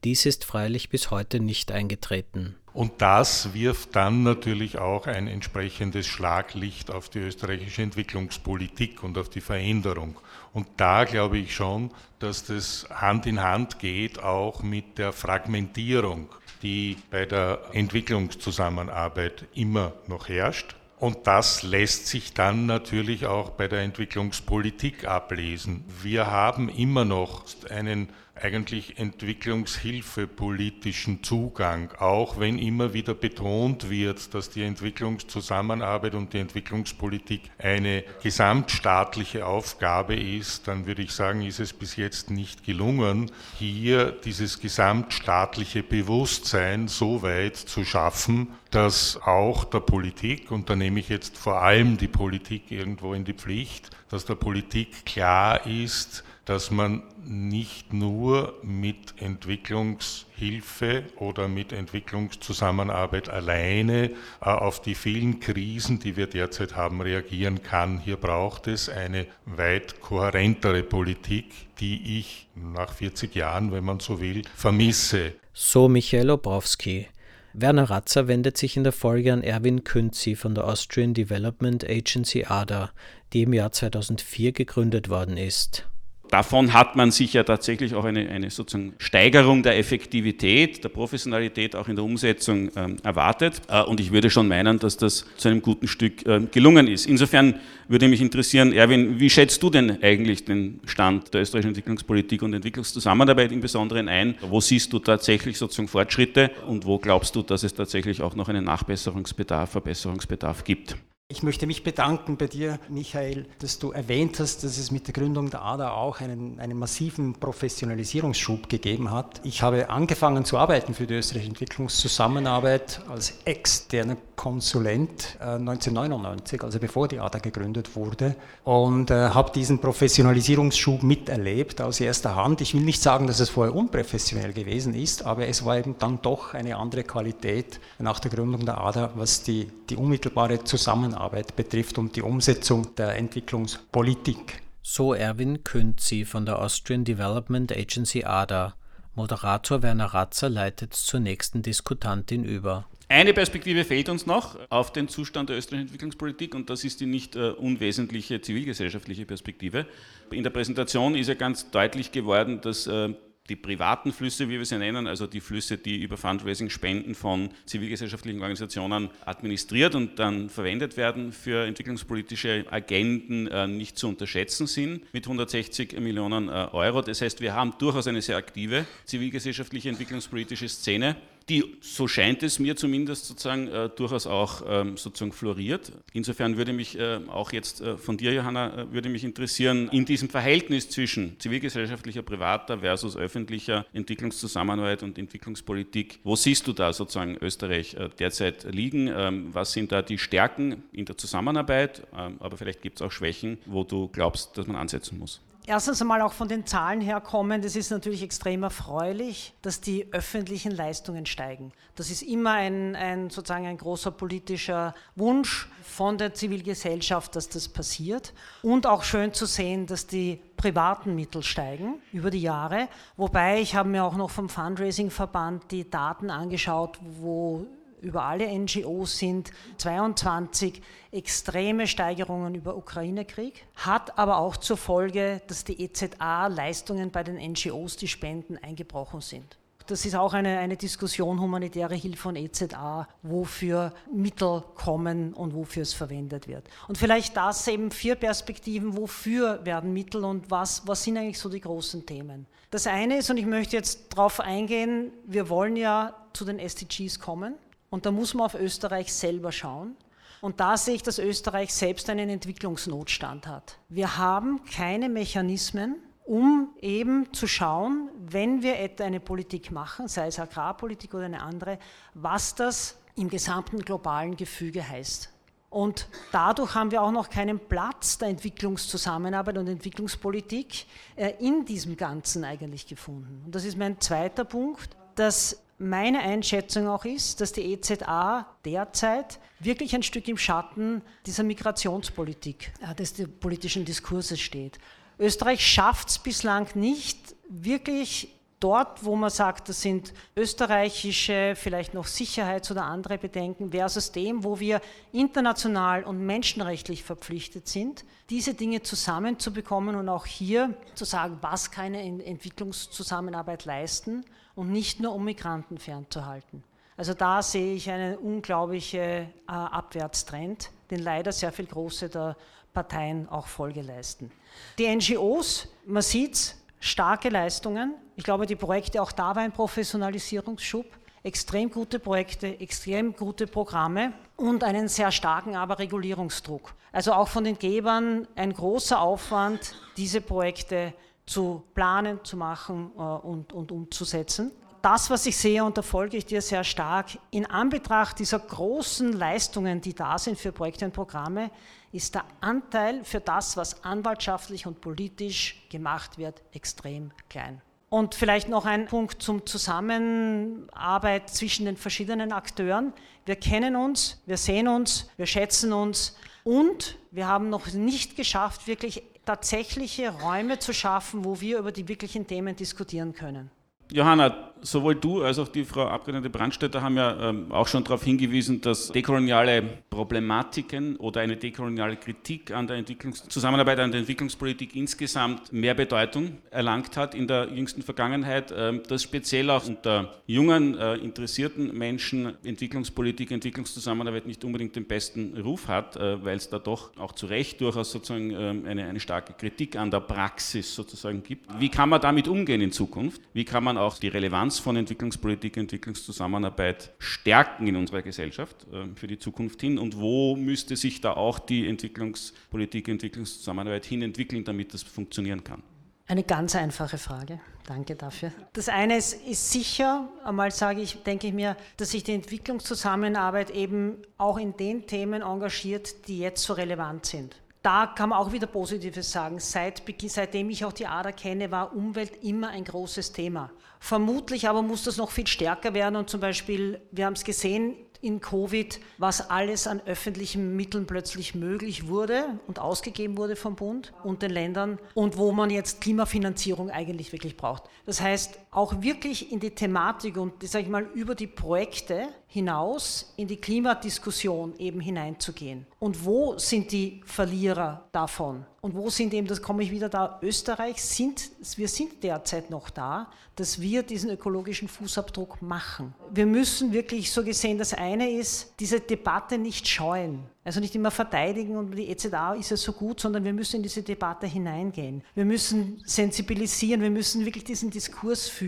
Dies 0.05 0.27
ist 0.27 0.45
freilich 0.45 0.91
bis 0.91 1.11
heute 1.11 1.41
nicht 1.41 1.73
eingetreten. 1.73 2.57
Und 2.75 3.01
das 3.01 3.55
wirft 3.55 3.97
dann 3.97 4.23
natürlich 4.23 4.77
auch 4.77 5.07
ein 5.07 5.29
entsprechendes 5.29 6.07
Schlaglicht 6.07 6.91
auf 6.91 7.09
die 7.09 7.21
österreichische 7.21 7.81
Entwicklungspolitik 7.81 9.03
und 9.03 9.17
auf 9.17 9.31
die 9.31 9.41
Veränderung. 9.41 10.17
Und 10.53 10.67
da 10.77 11.05
glaube 11.05 11.39
ich 11.39 11.55
schon, 11.55 11.91
dass 12.19 12.45
das 12.45 12.87
Hand 12.91 13.25
in 13.25 13.41
Hand 13.41 13.79
geht 13.79 14.19
auch 14.23 14.63
mit 14.63 14.99
der 14.99 15.15
Fragmentierung, 15.15 16.29
die 16.63 16.99
bei 17.11 17.25
der 17.25 17.63
Entwicklungszusammenarbeit 17.73 19.47
immer 19.55 19.95
noch 20.07 20.29
herrscht. 20.29 20.77
Und 20.99 21.27
das 21.27 21.63
lässt 21.63 22.09
sich 22.09 22.35
dann 22.35 22.67
natürlich 22.67 23.25
auch 23.27 23.51
bei 23.51 23.69
der 23.69 23.81
Entwicklungspolitik 23.81 25.07
ablesen. 25.07 25.85
Wir 26.03 26.27
haben 26.27 26.69
immer 26.69 27.05
noch 27.05 27.45
einen 27.71 28.11
eigentlich 28.35 28.99
entwicklungshilfepolitischen 28.99 31.23
Zugang, 31.23 31.93
auch 31.99 32.41
wenn 32.41 32.59
immer 32.59 32.93
wieder 32.93 33.15
betont 33.15 33.91
wird, 33.91 34.35
dass 34.35 34.51
die 34.51 34.65
Entwicklungszusammenarbeit 34.65 36.15
und 36.15 36.33
die 36.33 36.39
Entwicklungspolitik 36.39 37.43
eine 37.59 38.05
gesamtstaatliche 38.23 39.47
Aufgabe 39.47 40.17
ist, 40.17 40.67
dann 40.67 40.87
würde 40.87 41.03
ich 41.03 41.13
sagen, 41.13 41.43
ist 41.43 41.61
es 41.61 41.73
bis 41.73 41.97
jetzt 41.97 42.31
nicht 42.31 42.65
gelungen, 42.65 43.31
hier 43.59 44.11
dieses 44.11 44.61
gesamtstaatliche 44.61 45.83
Bewusstsein 45.83 46.89
so 46.89 47.23
weit 47.23 47.57
zu 47.57 47.85
schaffen, 47.85 48.49
dass 48.71 49.21
auch 49.23 49.65
der 49.65 49.81
Politik, 49.81 50.51
und 50.51 50.69
da 50.69 50.75
nehme 50.75 50.99
ich 50.99 51.09
jetzt 51.09 51.39
vor 51.39 51.63
allem 51.63 51.97
die 51.97 52.09
Politik 52.09 52.73
irgendwo 52.73 53.15
in 53.15 53.25
die 53.25 53.35
Pflicht, 53.35 53.91
dass 54.11 54.25
der 54.25 54.35
Politik 54.35 55.07
klar 55.07 55.65
ist, 55.67 56.25
dass 56.45 56.71
man 56.71 57.03
nicht 57.25 57.93
nur 57.93 58.55
mit 58.63 59.15
Entwicklungshilfe 59.19 61.05
oder 61.17 61.49
mit 61.49 61.73
Entwicklungszusammenarbeit 61.73 63.29
alleine 63.29 64.11
äh, 64.41 64.51
auf 64.51 64.81
die 64.83 64.95
vielen 64.95 65.41
Krisen, 65.41 66.01
die 66.01 66.17
wir 66.17 66.27
derzeit 66.27 66.77
haben, 66.77 67.01
reagieren 67.01 67.63
kann. 67.63 67.99
Hier 67.99 68.17
braucht 68.17 68.67
es 68.67 68.89
eine 68.89 69.27
weit 69.47 70.01
kohärentere 70.01 70.83
Politik, 70.83 71.47
die 71.81 72.19
ich 72.19 72.47
nach 72.55 72.93
40 72.93 73.35
Jahren, 73.35 73.73
wenn 73.73 73.85
man 73.85 74.01
so 74.01 74.21
will, 74.21 74.43
vermisse. 74.55 75.33
So 75.53 75.89
Michael 75.89 76.31
Obrowski. 76.31 77.09
Werner 77.57 77.89
Ratzer 77.89 78.27
wendet 78.27 78.59
sich 78.59 78.77
in 78.77 78.83
der 78.83 78.93
Folge 78.93 79.33
an 79.33 79.43
Erwin 79.43 79.85
Künzi 79.85 80.35
von 80.35 80.57
der 80.57 80.65
Austrian 80.65 81.15
Development 81.15 81.89
Agency 81.89 82.45
ADA, 82.45 82.91
die 83.33 83.43
im 83.43 83.53
Jahr 83.53 83.71
2004 83.71 84.51
gegründet 84.51 85.09
worden 85.09 85.37
ist. 85.37 85.87
Davon 86.35 86.73
hat 86.73 86.97
man 86.97 87.13
sich 87.13 87.33
ja 87.35 87.45
tatsächlich 87.45 87.95
auch 87.95 88.03
eine, 88.03 88.29
eine 88.29 88.51
sozusagen 88.51 88.95
Steigerung 88.99 89.63
der 89.63 89.79
Effektivität, 89.79 90.83
der 90.83 90.89
Professionalität 90.89 91.77
auch 91.77 91.87
in 91.87 91.95
der 91.95 92.05
Umsetzung 92.05 92.73
ähm, 92.75 92.97
erwartet. 93.05 93.63
Äh, 93.69 93.85
und 93.85 94.01
ich 94.01 94.11
würde 94.11 94.29
schon 94.31 94.49
meinen, 94.49 94.81
dass 94.81 94.97
das 94.97 95.27
zu 95.37 95.47
einem 95.47 95.63
guten 95.63 95.87
Stück 95.87 96.27
äh, 96.27 96.41
gelungen 96.51 96.89
ist. 96.89 97.07
Insofern 97.07 97.61
würde 97.87 98.09
mich 98.09 98.21
interessieren, 98.21 98.73
Erwin, 98.73 99.21
wie 99.21 99.31
schätzt 99.31 99.63
du 99.63 99.71
denn 99.71 100.03
eigentlich 100.03 100.45
den 100.45 100.81
Stand 100.87 101.33
der 101.33 101.43
österreichischen 101.43 101.69
Entwicklungspolitik 101.69 102.43
und 102.43 102.53
Entwicklungszusammenarbeit 102.53 103.53
im 103.53 103.61
Besonderen 103.61 104.09
ein? 104.09 104.35
Wo 104.41 104.61
siehst 104.61 104.93
du 104.93 104.99
tatsächlich 104.99 105.57
sozusagen 105.57 105.87
Fortschritte 105.87 106.51
und 106.67 106.85
wo 106.85 106.99
glaubst 106.99 107.37
du, 107.37 107.43
dass 107.43 107.63
es 107.63 107.75
tatsächlich 107.75 108.23
auch 108.23 108.35
noch 108.35 108.49
einen 108.49 108.65
Nachbesserungsbedarf, 108.65 109.71
Verbesserungsbedarf 109.71 110.65
gibt? 110.65 110.97
Ich 111.29 111.43
möchte 111.43 111.67
mich 111.67 111.83
bedanken 111.83 112.37
bei 112.37 112.49
dir, 112.49 112.79
Michael, 112.91 113.47
dass 113.59 113.79
du 113.79 113.93
erwähnt 113.93 114.39
hast, 114.41 114.63
dass 114.63 114.77
es 114.77 114.91
mit 114.91 115.07
der 115.07 115.15
Gründung 115.15 115.49
der 115.49 115.63
ADA 115.63 115.93
auch 115.93 116.21
einen, 116.21 116.61
einen 116.61 116.79
massiven 116.79 117.33
Professionalisierungsschub 117.33 118.69
gegeben 118.69 119.11
hat. 119.11 119.41
Ich 119.43 119.63
habe 119.63 119.89
angefangen 119.89 120.45
zu 120.45 120.59
arbeiten 120.59 120.93
für 120.93 121.07
die 121.07 121.15
österreichische 121.15 121.49
Entwicklungszusammenarbeit 121.49 123.01
als 123.09 123.39
externer 123.47 124.19
Konsulent 124.37 125.37
äh, 125.41 125.57
1999, 125.57 126.63
also 126.63 126.79
bevor 126.79 127.09
die 127.09 127.21
ADA 127.21 127.39
gegründet 127.39 127.97
wurde, 127.97 128.37
und 128.65 129.11
äh, 129.11 129.31
habe 129.31 129.53
diesen 129.53 129.81
Professionalisierungsschub 129.81 131.03
miterlebt 131.03 131.81
aus 131.81 132.01
erster 132.01 132.37
Hand. 132.37 132.61
Ich 132.61 132.75
will 132.75 132.83
nicht 132.83 133.03
sagen, 133.03 133.27
dass 133.27 133.41
es 133.41 133.51
vorher 133.51 133.75
unprofessionell 133.75 134.53
gewesen 134.53 134.95
ist, 134.95 135.25
aber 135.25 135.49
es 135.49 135.65
war 135.65 135.79
eben 135.79 135.97
dann 135.99 136.21
doch 136.23 136.55
eine 136.55 136.77
andere 136.77 137.05
Qualität 137.05 137.81
nach 137.99 138.21
der 138.21 138.31
Gründung 138.31 138.65
der 138.65 138.79
ADA, 138.79 139.11
was 139.15 139.43
die, 139.43 139.71
die 139.89 139.97
unmittelbare 139.97 140.65
Zusammenarbeit 140.65 141.57
betrifft 141.57 141.99
und 141.99 142.17
die 142.17 142.23
Umsetzung 142.23 142.95
der 142.97 143.17
Entwicklungspolitik. 143.17 144.63
So 144.83 145.15
Erwin 145.15 145.65
Künzi 145.65 146.25
von 146.25 146.45
der 146.45 146.59
Austrian 146.59 147.05
Development 147.05 147.73
Agency 147.73 148.25
ADA. 148.25 148.75
Moderator 149.15 149.83
Werner 149.83 150.07
Ratzer 150.07 150.51
leitet 150.51 150.93
zur 150.93 151.21
nächsten 151.21 151.63
Diskutantin 151.63 152.45
über. 152.45 152.85
Eine 153.09 153.35
Perspektive 153.35 153.85
fehlt 153.85 154.09
uns 154.09 154.25
noch 154.25 154.59
auf 154.71 154.93
den 154.93 155.09
Zustand 155.09 155.51
der 155.51 155.59
österreichischen 155.59 155.89
Entwicklungspolitik 155.89 156.55
und 156.55 156.71
das 156.71 156.85
ist 156.85 157.01
die 157.01 157.07
nicht 157.07 157.37
äh, 157.37 157.51
unwesentliche 157.51 158.41
zivilgesellschaftliche 158.41 159.27
Perspektive. 159.27 159.87
In 160.31 160.43
der 160.43 160.51
Präsentation 160.51 161.15
ist 161.15 161.29
ja 161.29 161.35
ganz 161.35 161.71
deutlich 161.71 162.13
geworden, 162.13 162.63
dass 162.63 162.87
äh, 162.87 163.13
die 163.51 163.57
privaten 163.57 164.11
Flüsse, 164.11 164.49
wie 164.49 164.57
wir 164.57 164.65
sie 164.65 164.79
nennen, 164.79 165.07
also 165.07 165.27
die 165.27 165.43
Flüsse, 165.43 165.77
die 165.77 166.01
über 166.01 166.17
Fundraising, 166.17 166.71
Spenden 166.71 167.15
von 167.15 167.51
zivilgesellschaftlichen 167.67 168.41
Organisationen 168.41 169.11
administriert 169.27 169.95
und 169.95 170.19
dann 170.19 170.49
verwendet 170.49 170.97
werden 170.97 171.31
für 171.31 171.67
entwicklungspolitische 171.67 172.65
Agenden, 172.71 173.49
äh, 173.49 173.67
nicht 173.67 173.99
zu 173.99 174.09
unterschätzen 174.09 174.67
sind 174.67 175.13
mit 175.13 175.27
160 175.27 176.01
Millionen 176.01 176.49
Euro. 176.49 177.03
Das 177.03 177.21
heißt, 177.21 177.43
wir 177.43 177.53
haben 177.53 177.75
durchaus 177.79 178.07
eine 178.07 178.23
sehr 178.23 178.39
aktive 178.39 178.87
zivilgesellschaftliche 179.05 179.91
entwicklungspolitische 179.91 180.71
Szene 180.71 181.17
die, 181.49 181.77
so 181.81 182.09
scheint 182.09 182.43
es 182.43 182.59
mir 182.59 182.77
zumindest 182.77 183.27
sozusagen, 183.27 183.69
äh, 183.69 183.91
durchaus 183.91 184.27
auch 184.27 184.63
ähm, 184.67 184.97
sozusagen 184.97 185.33
floriert. 185.33 185.93
Insofern 186.13 186.57
würde 186.57 186.73
mich 186.73 186.99
äh, 186.99 187.21
auch 187.29 187.53
jetzt 187.53 187.81
äh, 187.81 187.97
von 187.99 188.17
dir, 188.17 188.33
Johanna, 188.33 188.83
äh, 188.83 188.93
würde 188.93 189.09
mich 189.09 189.25
interessieren, 189.25 189.89
in 189.93 190.05
diesem 190.05 190.31
Verhältnis 190.31 190.89
zwischen 190.89 191.39
zivilgesellschaftlicher, 191.39 192.23
privater 192.23 192.79
versus 192.79 193.17
öffentlicher 193.17 193.85
Entwicklungszusammenarbeit 193.93 195.03
und 195.03 195.19
Entwicklungspolitik, 195.19 196.21
wo 196.25 196.35
siehst 196.37 196.67
du 196.67 196.73
da 196.73 196.93
sozusagen 196.93 197.37
Österreich 197.41 197.95
äh, 197.95 198.09
derzeit 198.19 198.65
liegen? 198.65 199.09
Ähm, 199.09 199.49
was 199.53 199.73
sind 199.73 199.93
da 199.93 200.01
die 200.01 200.19
Stärken 200.19 200.83
in 200.93 201.05
der 201.05 201.19
Zusammenarbeit? 201.19 202.07
Ähm, 202.17 202.37
aber 202.41 202.57
vielleicht 202.57 202.81
gibt 202.81 202.97
es 203.01 203.03
auch 203.03 203.13
Schwächen, 203.13 203.59
wo 203.67 203.85
du 203.85 204.09
glaubst, 204.09 204.57
dass 204.57 204.67
man 204.67 204.77
ansetzen 204.77 205.19
muss. 205.19 205.41
Erstens 205.67 206.03
einmal 206.03 206.21
auch 206.21 206.35
von 206.35 206.47
den 206.47 206.67
Zahlen 206.67 207.01
her 207.01 207.23
kommen, 207.23 207.63
das 207.63 207.75
ist 207.75 207.91
natürlich 207.91 208.23
extrem 208.23 208.65
erfreulich, 208.65 209.55
dass 209.63 209.81
die 209.81 210.13
öffentlichen 210.13 210.73
Leistungen 210.73 211.25
steigen. 211.25 211.73
Das 211.95 212.11
ist 212.11 212.23
immer 212.23 212.53
ein, 212.53 212.95
ein, 212.95 213.31
sozusagen 213.31 213.67
ein 213.67 213.79
großer 213.79 214.11
politischer 214.11 214.95
Wunsch 215.17 215.67
von 215.83 216.19
der 216.19 216.35
Zivilgesellschaft, 216.35 217.35
dass 217.35 217.49
das 217.49 217.69
passiert. 217.69 218.35
Und 218.63 218.87
auch 218.87 219.05
schön 219.05 219.33
zu 219.33 219.47
sehen, 219.47 219.87
dass 219.87 220.07
die 220.07 220.39
privaten 220.59 221.15
Mittel 221.15 221.43
steigen 221.43 221.95
über 222.13 222.31
die 222.31 222.43
Jahre. 222.43 222.89
Wobei 223.17 223.63
ich 223.63 223.75
habe 223.75 223.89
mir 223.89 224.05
auch 224.05 224.17
noch 224.17 224.31
vom 224.31 224.51
Fundraising-Verband 224.51 225.71
die 225.71 225.89
Daten 225.89 226.29
angeschaut, 226.29 226.99
wo 227.01 227.67
über 228.05 228.25
alle 228.25 228.47
NGOs 228.47 229.19
sind 229.19 229.51
22 229.79 230.83
extreme 231.11 231.87
Steigerungen 231.87 232.55
über 232.55 232.77
Ukraine-Krieg, 232.77 233.67
hat 233.77 234.19
aber 234.19 234.39
auch 234.39 234.57
zur 234.57 234.77
Folge, 234.77 235.43
dass 235.47 235.65
die 235.65 235.83
EZA-Leistungen 235.83 237.11
bei 237.11 237.23
den 237.23 237.37
NGOs, 237.37 237.97
die 237.97 238.09
Spenden, 238.09 238.59
eingebrochen 238.59 239.21
sind. 239.21 239.59
Das 239.87 240.07
ist 240.07 240.15
auch 240.15 240.33
eine, 240.33 240.59
eine 240.59 240.79
Diskussion 240.79 241.39
humanitäre 241.39 241.95
Hilfe 241.95 242.31
und 242.31 242.37
EZA, 242.37 243.07
wofür 243.23 243.93
Mittel 244.11 244.63
kommen 244.75 245.35
und 245.35 245.55
wofür 245.55 245.83
es 245.83 245.93
verwendet 245.93 246.49
wird. 246.49 246.65
Und 246.89 246.97
vielleicht 246.97 247.37
das 247.37 247.69
eben 247.69 247.91
vier 247.91 248.15
Perspektiven, 248.15 248.97
wofür 248.97 249.63
werden 249.67 249.93
Mittel 249.93 250.25
und 250.25 250.51
was, 250.51 250.87
was 250.87 251.05
sind 251.05 251.19
eigentlich 251.19 251.39
so 251.39 251.51
die 251.51 251.61
großen 251.61 252.07
Themen. 252.07 252.47
Das 252.71 252.87
eine 252.87 253.19
ist, 253.19 253.29
und 253.29 253.37
ich 253.37 253.45
möchte 253.45 253.77
jetzt 253.77 254.15
darauf 254.15 254.41
eingehen, 254.41 255.13
wir 255.27 255.51
wollen 255.51 255.77
ja 255.77 256.15
zu 256.33 256.47
den 256.47 256.59
SDGs 256.59 257.21
kommen. 257.21 257.55
Und 257.95 258.07
da 258.07 258.11
muss 258.11 258.35
man 258.35 258.47
auf 258.47 258.57
Österreich 258.57 259.13
selber 259.13 259.53
schauen. 259.53 259.95
Und 260.41 260.59
da 260.59 260.77
sehe 260.77 260.97
ich, 260.97 261.05
dass 261.05 261.21
Österreich 261.21 261.73
selbst 261.73 262.11
einen 262.11 262.29
Entwicklungsnotstand 262.29 263.47
hat. 263.47 263.79
Wir 263.89 264.17
haben 264.19 264.65
keine 264.65 265.09
Mechanismen, 265.09 265.95
um 266.25 266.71
eben 266.81 267.33
zu 267.33 267.47
schauen, 267.47 268.11
wenn 268.19 268.65
wir 268.65 268.81
etwa 268.81 269.05
eine 269.05 269.21
Politik 269.21 269.71
machen, 269.71 270.09
sei 270.09 270.27
es 270.27 270.41
Agrarpolitik 270.41 271.15
oder 271.15 271.27
eine 271.27 271.41
andere, 271.41 271.79
was 272.15 272.57
das 272.57 272.97
im 273.15 273.29
gesamten 273.29 273.79
globalen 273.79 274.37
Gefüge 274.37 274.89
heißt. 274.89 275.31
Und 275.71 276.09
dadurch 276.33 276.75
haben 276.75 276.91
wir 276.91 277.01
auch 277.01 277.13
noch 277.13 277.31
keinen 277.31 277.61
Platz 277.61 278.19
der 278.19 278.27
Entwicklungszusammenarbeit 278.27 279.57
und 279.57 279.69
Entwicklungspolitik 279.69 280.87
äh, 281.15 281.35
in 281.39 281.65
diesem 281.65 281.97
Ganzen 281.97 282.43
eigentlich 282.43 282.89
gefunden. 282.89 283.43
Und 283.47 283.55
das 283.55 283.65
ist 283.65 283.79
mein 283.79 284.01
zweiter 284.01 284.45
Punkt, 284.45 284.97
dass 285.15 285.64
meine 285.79 286.21
Einschätzung 286.21 286.89
auch 286.89 287.05
ist, 287.05 287.41
dass 287.41 287.53
die 287.53 287.73
EZA 287.73 288.47
derzeit 288.65 289.41
wirklich 289.59 289.95
ein 289.95 290.03
Stück 290.03 290.29
im 290.29 290.39
Schatten 290.39 291.03
dieser 291.27 291.43
Migrationspolitik, 291.43 292.73
des 292.99 293.15
politischen 293.41 293.85
Diskurses 293.85 294.41
steht. 294.41 294.79
Österreich 295.19 295.65
schafft 295.67 296.09
es 296.09 296.19
bislang 296.19 296.67
nicht, 296.75 297.35
wirklich 297.49 298.35
dort, 298.61 299.05
wo 299.05 299.15
man 299.15 299.31
sagt, 299.31 299.69
das 299.69 299.83
sind 299.83 300.15
österreichische, 300.37 301.55
vielleicht 301.55 301.93
noch 301.93 302.07
Sicherheits- 302.07 302.71
oder 302.71 302.85
andere 302.85 303.19
Bedenken, 303.19 303.73
versus 303.73 304.11
dem, 304.11 304.43
wo 304.43 304.59
wir 304.59 304.81
international 305.13 306.03
und 306.05 306.25
menschenrechtlich 306.25 307.05
verpflichtet 307.05 307.69
sind, 307.69 308.05
diese 308.31 308.55
Dinge 308.55 308.83
zusammenzubekommen 308.83 309.97
und 309.97 310.09
auch 310.09 310.25
hier 310.25 310.75
zu 310.95 311.05
sagen, 311.05 311.39
was 311.43 311.71
kann 311.71 311.95
eine 311.95 312.25
Entwicklungszusammenarbeit 312.25 313.67
leisten 313.67 314.25
und 314.55 314.71
nicht 314.71 315.01
nur 315.01 315.15
um 315.15 315.25
Migranten 315.25 315.79
fernzuhalten. 315.79 316.63
Also 316.97 317.13
da 317.13 317.43
sehe 317.43 317.75
ich 317.75 317.91
einen 317.91 318.17
unglaublichen 318.17 319.01
äh, 319.01 319.27
Abwärtstrend, 319.47 320.71
den 320.91 321.01
leider 321.01 321.33
sehr 321.33 321.51
viel 321.51 321.67
große 321.67 322.09
der 322.09 322.37
Parteien 322.73 323.29
auch 323.29 323.47
Folge 323.47 323.83
leisten. 323.83 324.31
Die 324.79 324.95
NGOs, 324.95 325.69
man 325.87 326.03
sieht 326.03 326.57
starke 326.79 327.31
Leistungen. 327.31 327.95
Ich 328.17 328.25
glaube, 328.25 328.47
die 328.47 328.57
Projekte, 328.57 329.03
auch 329.03 329.13
da 329.13 329.35
war 329.35 329.43
ein 329.43 329.53
Professionalisierungsschub. 329.53 330.87
Extrem 331.23 331.71
gute 331.71 331.99
Projekte, 331.99 332.61
extrem 332.61 333.17
gute 333.17 333.47
Programme 333.47 334.13
und 334.37 334.63
einen 334.63 334.89
sehr 334.89 335.11
starken 335.11 335.57
aber 335.57 335.79
Regulierungsdruck. 335.79 336.75
Also 336.93 337.15
auch 337.15 337.29
von 337.29 337.45
den 337.45 337.59
Gebern 337.59 338.29
ein 338.37 338.53
großer 338.53 339.01
Aufwand, 339.01 339.75
diese 339.97 340.21
Projekte 340.21 340.93
zu 341.27 341.65
planen, 341.75 342.21
zu 342.25 342.37
machen 342.37 342.91
äh, 342.97 343.01
und, 343.01 343.53
und 343.53 343.73
umzusetzen. 343.73 344.53
Das, 344.83 345.09
was 345.09 345.25
ich 345.25 345.37
sehe, 345.39 345.65
und 345.65 345.79
da 345.79 345.83
folge 345.83 346.19
ich 346.19 346.27
dir 346.27 346.43
sehr 346.43 346.63
stark, 346.63 347.07
in 347.31 347.47
Anbetracht 347.47 348.19
dieser 348.19 348.39
großen 348.39 349.15
Leistungen, 349.15 349.81
die 349.81 349.95
da 349.95 350.19
sind 350.19 350.39
für 350.39 350.53
Projekte 350.53 350.85
und 350.85 350.93
Programme, 350.93 351.51
ist 351.91 352.15
der 352.15 352.25
Anteil 352.43 353.03
für 353.03 353.21
das, 353.21 353.57
was 353.57 353.83
anwaltschaftlich 353.83 354.67
und 354.67 354.83
politisch 354.83 355.65
gemacht 355.71 356.19
wird, 356.19 356.43
extrem 356.53 357.13
klein. 357.31 357.63
Und 357.89 358.15
vielleicht 358.15 358.49
noch 358.49 358.67
ein 358.67 358.87
Punkt 358.87 359.23
zum 359.23 359.47
Zusammenarbeit 359.47 361.31
zwischen 361.31 361.65
den 361.65 361.79
verschiedenen 361.79 362.33
Akteuren. 362.33 362.93
Wir 363.25 363.37
kennen 363.37 363.77
uns, 363.77 364.21
wir 364.27 364.37
sehen 364.37 364.69
uns, 364.69 365.09
wir 365.17 365.27
schätzen 365.27 365.73
uns 365.73 366.17
und 366.43 366.99
wir 367.11 367.27
haben 367.27 367.49
noch 367.49 367.73
nicht 367.73 368.17
geschafft, 368.17 368.67
wirklich 368.67 369.03
tatsächliche 369.25 370.11
Räume 370.11 370.59
zu 370.59 370.73
schaffen, 370.73 371.25
wo 371.25 371.41
wir 371.41 371.59
über 371.59 371.73
die 371.73 371.89
wirklichen 371.89 372.27
Themen 372.27 372.57
diskutieren 372.57 373.13
können. 373.13 373.51
Johanna, 373.91 374.54
sowohl 374.63 374.95
du 374.95 375.23
als 375.23 375.39
auch 375.39 375.49
die 375.49 375.65
Frau 375.65 375.87
Abgeordnete 375.87 376.31
Brandstätter 376.31 376.83
haben 376.83 376.97
ja 376.97 377.31
ähm, 377.31 377.53
auch 377.53 377.69
schon 377.69 377.85
darauf 377.85 378.03
hingewiesen, 378.03 378.61
dass 378.61 378.89
dekoloniale 378.89 379.63
Problematiken 379.91 380.97
oder 380.97 381.21
eine 381.21 381.37
dekoloniale 381.37 381.97
Kritik 381.97 382.51
an 382.51 382.67
der 382.67 382.77
Entwicklungszusammenarbeit, 382.77 383.79
an 383.79 383.91
der 383.91 384.01
Entwicklungspolitik 384.01 384.75
insgesamt 384.75 385.53
mehr 385.53 385.75
Bedeutung 385.75 386.39
erlangt 386.51 386.97
hat 386.97 387.15
in 387.15 387.27
der 387.27 387.49
jüngsten 387.53 387.83
Vergangenheit, 387.83 388.55
ähm, 388.57 388.83
dass 388.89 389.03
speziell 389.03 389.51
auch 389.51 389.67
unter 389.67 390.15
jungen, 390.27 390.79
äh, 390.79 390.95
interessierten 390.97 391.77
Menschen 391.77 392.35
Entwicklungspolitik, 392.45 393.31
Entwicklungszusammenarbeit 393.31 394.27
nicht 394.27 394.45
unbedingt 394.45 394.77
den 394.77 394.87
besten 394.87 395.37
Ruf 395.39 395.69
hat, 395.69 395.97
äh, 395.97 396.25
weil 396.25 396.37
es 396.37 396.49
da 396.49 396.59
doch 396.59 396.97
auch 396.97 397.13
zu 397.13 397.27
Recht 397.27 397.61
durchaus 397.61 397.93
sozusagen 397.93 398.31
ähm, 398.31 398.65
eine, 398.67 398.87
eine 398.87 399.01
starke 399.01 399.35
Kritik 399.35 399.77
an 399.77 399.91
der 399.91 400.01
Praxis 400.01 400.75
sozusagen 400.75 401.23
gibt. 401.23 401.49
Wie 401.59 401.69
kann 401.69 401.89
man 401.89 402.01
damit 402.01 402.29
umgehen 402.29 402.61
in 402.61 402.73
Zukunft? 402.73 403.21
Wie 403.33 403.45
kann 403.45 403.65
man 403.65 403.77
auch 403.77 403.99
die 403.99 404.09
Relevanz 404.09 404.44
von 404.53 404.77
Entwicklungspolitik, 404.77 405.57
Entwicklungszusammenarbeit 405.57 406.93
stärken 406.99 407.67
in 407.67 407.77
unserer 407.77 408.03
Gesellschaft 408.03 408.67
äh, 408.73 408.95
für 408.95 409.07
die 409.07 409.19
Zukunft 409.19 409.61
hin 409.61 409.79
und 409.79 409.99
wo 409.99 410.37
müsste 410.37 410.77
sich 410.77 411.01
da 411.01 411.13
auch 411.15 411.39
die 411.39 411.67
Entwicklungspolitik, 411.67 412.89
Entwicklungszusammenarbeit 412.89 413.87
hin 413.87 414.03
entwickeln, 414.03 414.45
damit 414.45 414.75
das 414.75 414.83
funktionieren 414.83 415.43
kann? 415.43 415.63
Eine 416.07 416.23
ganz 416.23 416.55
einfache 416.55 416.99
Frage. 416.99 417.41
Danke 417.67 417.97
dafür. 417.97 418.31
Das 418.53 418.69
eine 418.69 418.99
ist, 418.99 419.15
ist, 419.27 419.53
sicher, 419.53 420.09
einmal 420.23 420.51
sage 420.51 420.83
ich, 420.83 421.03
denke 421.03 421.29
ich 421.29 421.33
mir, 421.33 421.57
dass 421.79 421.93
sich 421.93 422.05
die 422.05 422.13
Entwicklungszusammenarbeit 422.13 423.51
eben 423.51 423.97
auch 424.19 424.37
in 424.37 424.55
den 424.55 424.87
Themen 424.87 425.23
engagiert, 425.23 426.07
die 426.07 426.19
jetzt 426.19 426.43
so 426.43 426.53
relevant 426.53 427.07
sind 427.07 427.37
da 427.65 427.87
kann 427.87 428.11
man 428.11 428.19
auch 428.19 428.31
wieder 428.31 428.47
Positives 428.47 429.11
sagen. 429.11 429.41
Seit, 429.41 429.83
seitdem 430.07 430.51
ich 430.51 430.67
auch 430.67 430.73
die 430.73 430.87
ADA 430.87 431.13
kenne, 431.13 431.51
war 431.51 431.75
Umwelt 431.75 432.23
immer 432.23 432.49
ein 432.49 432.65
großes 432.65 433.13
Thema. 433.13 433.51
Vermutlich 433.81 434.49
aber 434.49 434.63
muss 434.63 434.85
das 434.85 434.99
noch 434.99 435.11
viel 435.11 435.27
stärker 435.27 435.73
werden 435.73 435.97
und 435.97 436.11
zum 436.11 436.21
Beispiel, 436.21 436.81
wir 436.91 437.07
haben 437.07 437.15
es 437.15 437.25
gesehen, 437.25 437.75
in 438.03 438.21
Covid, 438.21 438.81
was 438.99 439.31
alles 439.31 439.67
an 439.67 439.81
öffentlichen 439.87 440.55
Mitteln 440.57 440.87
plötzlich 440.87 441.35
möglich 441.35 441.89
wurde 441.89 442.39
und 442.47 442.59
ausgegeben 442.59 443.17
wurde 443.17 443.35
vom 443.35 443.57
Bund 443.57 443.95
und 444.05 444.21
den 444.21 444.31
Ländern 444.31 444.79
und 444.93 445.17
wo 445.17 445.33
man 445.33 445.49
jetzt 445.49 445.81
Klimafinanzierung 445.81 446.71
eigentlich 446.71 447.13
wirklich 447.13 447.39
braucht. 447.39 447.63
Das 447.87 448.03
heißt, 448.03 448.39
auch 448.55 448.81
wirklich 448.81 449.33
in 449.33 449.41
die 449.41 449.51
Thematik 449.51 450.17
und, 450.17 450.43
sage 450.49 450.65
ich 450.65 450.71
mal, 450.71 450.85
über 450.95 451.15
die 451.15 451.27
Projekte 451.27 452.09
hinaus 452.29 453.13
in 453.17 453.29
die 453.29 453.37
Klimadiskussion 453.37 454.55
eben 454.59 454.81
hineinzugehen. 454.81 455.67
Und 455.79 456.05
wo 456.05 456.39
sind 456.39 456.71
die 456.73 457.01
Verlierer 457.05 457.85
davon? 457.93 458.45
Und 458.61 458.75
wo 458.75 458.89
sind 458.91 459.13
eben, 459.13 459.27
das 459.27 459.43
komme 459.43 459.63
ich 459.63 459.71
wieder 459.71 459.89
da, 459.89 460.19
Österreich 460.23 460.83
sind, 460.83 461.31
wir 461.57 461.69
sind 461.69 462.03
derzeit 462.03 462.49
noch 462.49 462.71
da, 462.71 463.11
dass 463.37 463.61
wir 463.61 463.83
diesen 463.83 464.11
ökologischen 464.11 464.69
Fußabdruck 464.69 465.43
machen. 465.43 465.93
Wir 466.11 466.25
müssen 466.25 466.73
wirklich 466.73 467.13
so 467.13 467.23
gesehen, 467.23 467.59
das 467.59 467.75
eine 467.75 468.11
ist, 468.11 468.55
diese 468.59 468.81
Debatte 468.81 469.37
nicht 469.37 469.69
scheuen. 469.69 470.25
Also 470.45 470.61
nicht 470.61 470.75
immer 470.75 470.91
verteidigen 470.91 471.57
und 471.57 471.73
die 471.73 471.89
EZA 471.89 472.35
ist 472.35 472.51
ja 472.51 472.57
so 472.57 472.73
gut, 472.73 473.01
sondern 473.01 473.25
wir 473.25 473.33
müssen 473.33 473.57
in 473.57 473.63
diese 473.63 473.83
Debatte 473.83 474.27
hineingehen. 474.27 475.03
Wir 475.15 475.25
müssen 475.25 475.83
sensibilisieren, 475.85 476.83
wir 476.83 476.91
müssen 476.91 477.25
wirklich 477.25 477.45
diesen 477.45 477.71
Diskurs 477.71 478.29
führen 478.29 478.44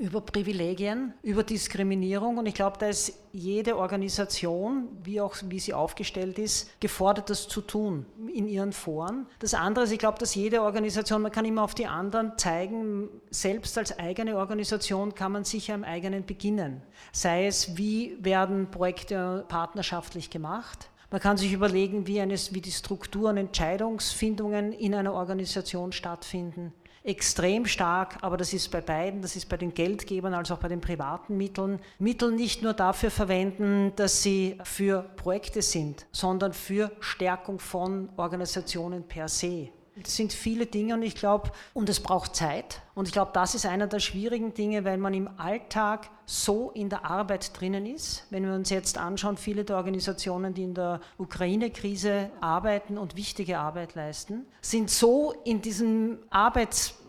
über 0.00 0.22
Privilegien, 0.22 1.12
über 1.22 1.44
Diskriminierung. 1.44 2.38
Und 2.38 2.46
ich 2.46 2.54
glaube, 2.54 2.78
da 2.78 2.88
ist 2.88 3.12
jede 3.32 3.76
Organisation, 3.76 4.88
wie 5.04 5.20
auch 5.20 5.36
wie 5.44 5.60
sie 5.60 5.74
aufgestellt 5.74 6.38
ist, 6.38 6.80
gefordert, 6.80 7.28
das 7.28 7.48
zu 7.48 7.60
tun 7.60 8.06
in 8.34 8.48
ihren 8.48 8.72
Foren. 8.72 9.26
Das 9.38 9.52
andere 9.52 9.84
ist, 9.84 9.92
ich 9.92 9.98
glaube, 9.98 10.18
dass 10.18 10.34
jede 10.34 10.62
Organisation, 10.62 11.20
man 11.20 11.30
kann 11.30 11.44
immer 11.44 11.62
auf 11.62 11.74
die 11.74 11.86
anderen 11.86 12.36
zeigen, 12.38 13.10
selbst 13.30 13.76
als 13.76 13.98
eigene 13.98 14.38
Organisation 14.38 15.14
kann 15.14 15.32
man 15.32 15.44
sicher 15.44 15.74
am 15.74 15.84
eigenen 15.84 16.24
beginnen. 16.24 16.82
Sei 17.12 17.46
es, 17.46 17.76
wie 17.76 18.16
werden 18.20 18.70
Projekte 18.70 19.44
partnerschaftlich 19.48 20.30
gemacht, 20.30 20.88
man 21.12 21.20
kann 21.20 21.36
sich 21.36 21.52
überlegen, 21.52 22.06
wie, 22.06 22.20
eines, 22.20 22.54
wie 22.54 22.60
die 22.60 22.70
Strukturen, 22.70 23.36
Entscheidungsfindungen 23.36 24.72
in 24.72 24.94
einer 24.94 25.12
Organisation 25.12 25.90
stattfinden 25.90 26.72
extrem 27.02 27.66
stark, 27.66 28.18
aber 28.20 28.36
das 28.36 28.52
ist 28.52 28.70
bei 28.70 28.80
beiden, 28.80 29.22
das 29.22 29.36
ist 29.36 29.48
bei 29.48 29.56
den 29.56 29.72
Geldgebern 29.72 30.34
als 30.34 30.50
auch 30.50 30.58
bei 30.58 30.68
den 30.68 30.80
privaten 30.80 31.36
Mitteln, 31.36 31.80
Mittel 31.98 32.30
nicht 32.32 32.62
nur 32.62 32.74
dafür 32.74 33.10
verwenden, 33.10 33.92
dass 33.96 34.22
sie 34.22 34.58
für 34.64 35.02
Projekte 35.16 35.62
sind, 35.62 36.06
sondern 36.12 36.52
für 36.52 36.92
Stärkung 37.00 37.58
von 37.58 38.10
Organisationen 38.16 39.02
per 39.02 39.28
se. 39.28 39.70
Sind 40.06 40.32
viele 40.32 40.66
Dinge 40.66 40.94
und 40.94 41.02
ich 41.02 41.14
glaube, 41.14 41.50
und 41.74 41.88
es 41.88 42.00
braucht 42.00 42.34
Zeit. 42.34 42.82
Und 42.94 43.06
ich 43.06 43.12
glaube, 43.12 43.30
das 43.32 43.54
ist 43.54 43.66
einer 43.66 43.86
der 43.86 44.00
schwierigen 44.00 44.54
Dinge, 44.54 44.84
weil 44.84 44.98
man 44.98 45.14
im 45.14 45.28
Alltag 45.38 46.10
so 46.26 46.70
in 46.70 46.88
der 46.88 47.04
Arbeit 47.04 47.58
drinnen 47.58 47.86
ist. 47.86 48.26
Wenn 48.30 48.44
wir 48.44 48.54
uns 48.54 48.70
jetzt 48.70 48.98
anschauen, 48.98 49.36
viele 49.36 49.64
der 49.64 49.76
Organisationen, 49.76 50.54
die 50.54 50.64
in 50.64 50.74
der 50.74 51.00
Ukraine-Krise 51.18 52.30
arbeiten 52.40 52.98
und 52.98 53.16
wichtige 53.16 53.58
Arbeit 53.58 53.94
leisten, 53.94 54.46
sind 54.60 54.90
so 54.90 55.34
in 55.44 55.62
diesem 55.62 56.18